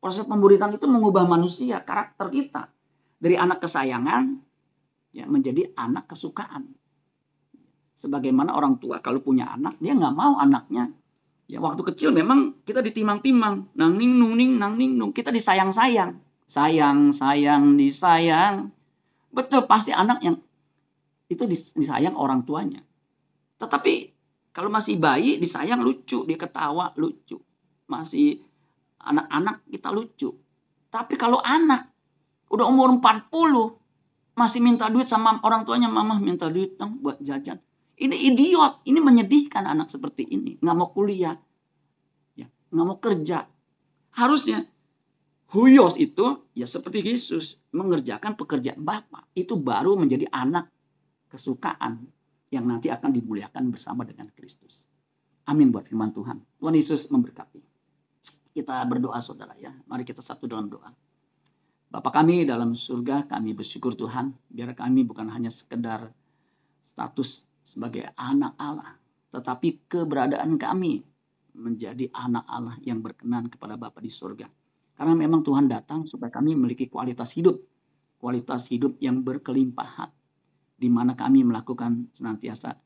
Proses 0.00 0.24
pemuridan 0.24 0.72
itu 0.72 0.88
mengubah 0.88 1.28
manusia, 1.28 1.84
karakter 1.84 2.32
kita. 2.32 2.62
Dari 3.20 3.36
anak 3.36 3.60
kesayangan 3.60 4.40
ya 5.12 5.28
menjadi 5.28 5.76
anak 5.76 6.08
kesukaan. 6.08 6.72
Sebagaimana 7.92 8.56
orang 8.56 8.80
tua 8.80 9.04
kalau 9.04 9.20
punya 9.20 9.52
anak, 9.52 9.76
dia 9.76 9.92
nggak 9.92 10.16
mau 10.16 10.40
anaknya. 10.40 10.88
Ya 11.50 11.60
waktu 11.60 11.84
kecil 11.92 12.16
memang 12.16 12.64
kita 12.64 12.80
ditimang-timang, 12.80 13.76
nang 13.76 13.92
ning 14.00 14.16
nung 14.16 14.40
ning 14.40 14.56
nang 14.56 14.80
ning 14.80 14.96
nung, 14.96 15.12
kita 15.12 15.28
disayang-sayang. 15.28 16.16
Sayang, 16.48 17.12
sayang, 17.12 17.76
disayang. 17.76 18.72
Betul 19.30 19.64
pasti 19.70 19.94
anak 19.94 20.18
yang 20.22 20.36
itu 21.30 21.46
disayang 21.46 22.18
orang 22.18 22.42
tuanya. 22.42 22.82
Tetapi 23.62 23.94
kalau 24.50 24.66
masih 24.66 24.98
bayi 24.98 25.38
disayang 25.38 25.78
lucu, 25.78 26.26
dia 26.26 26.34
ketawa 26.34 26.90
lucu. 26.98 27.38
Masih 27.86 28.42
anak-anak 28.98 29.62
kita 29.70 29.94
lucu. 29.94 30.34
Tapi 30.90 31.14
kalau 31.14 31.38
anak 31.38 31.86
udah 32.50 32.66
umur 32.66 32.90
40 32.98 34.34
masih 34.34 34.58
minta 34.58 34.90
duit 34.90 35.06
sama 35.06 35.38
orang 35.46 35.62
tuanya, 35.62 35.86
mama 35.86 36.18
minta 36.18 36.50
duit 36.50 36.74
dong 36.74 36.98
buat 36.98 37.22
jajan. 37.22 37.62
Ini 38.00 38.16
idiot, 38.32 38.82
ini 38.88 38.98
menyedihkan 38.98 39.68
anak 39.68 39.86
seperti 39.86 40.26
ini. 40.26 40.56
Nggak 40.58 40.76
mau 40.76 40.88
kuliah, 40.90 41.36
ya, 42.34 42.48
nggak 42.74 42.86
mau 42.88 42.98
kerja. 42.98 43.46
Harusnya 44.16 44.66
Huyos 45.50 45.98
itu 45.98 46.46
ya 46.54 46.62
seperti 46.62 47.02
Yesus 47.02 47.66
mengerjakan 47.74 48.38
pekerjaan 48.38 48.86
Bapa. 48.86 49.26
Itu 49.34 49.58
baru 49.58 49.98
menjadi 49.98 50.30
anak 50.30 50.70
kesukaan 51.26 52.06
yang 52.54 52.70
nanti 52.70 52.86
akan 52.86 53.10
dimuliakan 53.10 53.70
bersama 53.74 54.06
dengan 54.06 54.30
Kristus. 54.30 54.86
Amin 55.50 55.74
buat 55.74 55.90
firman 55.90 56.14
Tuhan. 56.14 56.38
Tuhan 56.38 56.74
Yesus 56.74 57.10
memberkati. 57.10 57.58
Kita 58.54 58.78
berdoa 58.86 59.18
saudara 59.18 59.58
ya. 59.58 59.74
Mari 59.90 60.06
kita 60.06 60.22
satu 60.22 60.46
dalam 60.46 60.70
doa. 60.70 60.90
Bapak 61.90 62.22
kami 62.22 62.46
dalam 62.46 62.70
surga, 62.70 63.26
kami 63.26 63.50
bersyukur 63.50 63.98
Tuhan. 63.98 64.30
Biar 64.46 64.70
kami 64.78 65.02
bukan 65.02 65.26
hanya 65.34 65.50
sekedar 65.50 66.14
status 66.78 67.50
sebagai 67.66 68.06
anak 68.14 68.54
Allah. 68.54 68.94
Tetapi 69.34 69.90
keberadaan 69.90 70.54
kami 70.54 71.02
menjadi 71.58 72.06
anak 72.14 72.46
Allah 72.46 72.78
yang 72.86 73.02
berkenan 73.02 73.50
kepada 73.50 73.74
Bapa 73.74 73.98
di 73.98 74.10
surga. 74.10 74.59
Karena 75.00 75.16
memang 75.16 75.40
Tuhan 75.40 75.64
datang 75.64 76.04
supaya 76.04 76.28
kami 76.28 76.52
memiliki 76.52 76.84
kualitas 76.92 77.32
hidup. 77.32 77.56
Kualitas 78.20 78.68
hidup 78.68 79.00
yang 79.00 79.24
berkelimpahan 79.24 80.12
di 80.76 80.92
mana 80.92 81.16
kami 81.16 81.40
melakukan 81.40 82.12
senantiasa 82.12 82.76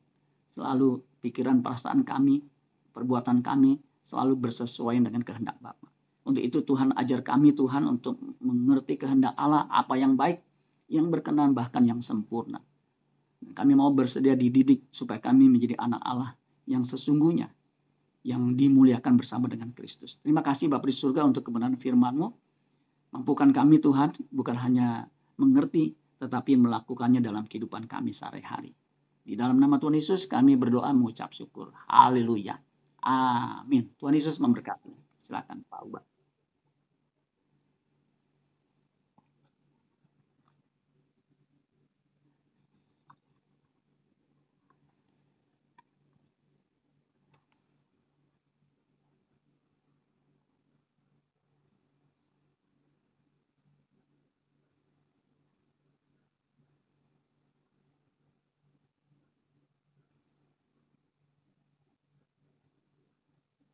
selalu 0.55 1.03
pikiran 1.19 1.59
perasaan 1.59 2.07
kami, 2.07 2.39
perbuatan 2.95 3.43
kami 3.43 3.83
selalu 4.07 4.39
bersesuaian 4.39 5.03
dengan 5.03 5.27
kehendak 5.27 5.59
Bapa. 5.59 5.91
Untuk 6.23 6.39
itu 6.39 6.63
Tuhan 6.63 6.95
ajar 6.95 7.27
kami 7.27 7.51
Tuhan 7.51 7.83
untuk 7.83 8.23
mengerti 8.39 8.95
kehendak 8.95 9.35
Allah 9.35 9.67
apa 9.67 9.99
yang 9.99 10.15
baik, 10.15 10.39
yang 10.87 11.11
berkenan 11.11 11.51
bahkan 11.51 11.83
yang 11.83 11.99
sempurna. 11.99 12.63
Kami 13.43 13.75
mau 13.75 13.91
bersedia 13.91 14.39
dididik 14.39 14.87
supaya 14.95 15.19
kami 15.19 15.51
menjadi 15.51 15.75
anak 15.83 15.99
Allah 16.07 16.39
yang 16.71 16.87
sesungguhnya 16.87 17.51
yang 18.25 18.57
dimuliakan 18.57 19.21
bersama 19.21 19.47
dengan 19.47 19.71
Kristus. 19.77 20.17
Terima 20.19 20.41
kasih 20.41 20.73
Bapak 20.73 20.89
di 20.89 20.97
surga 20.97 21.29
untuk 21.29 21.45
kebenaran 21.45 21.77
firman-Mu. 21.77 22.29
Mampukan 23.15 23.53
kami 23.53 23.79
Tuhan 23.79 24.11
bukan 24.33 24.57
hanya 24.59 25.07
mengerti 25.37 25.95
tetapi 26.19 26.57
melakukannya 26.57 27.21
dalam 27.21 27.45
kehidupan 27.45 27.85
kami 27.85 28.17
sehari-hari. 28.17 28.73
Di 29.25 29.37
dalam 29.37 29.61
nama 29.61 29.77
Tuhan 29.77 29.97
Yesus 29.97 30.25
kami 30.25 30.57
berdoa 30.57 30.89
mengucap 30.97 31.37
syukur. 31.37 31.73
Haleluya. 31.89 32.57
Amin. 33.05 33.93
Tuhan 34.01 34.17
Yesus 34.17 34.41
memberkati. 34.41 35.21
Silakan. 35.21 35.65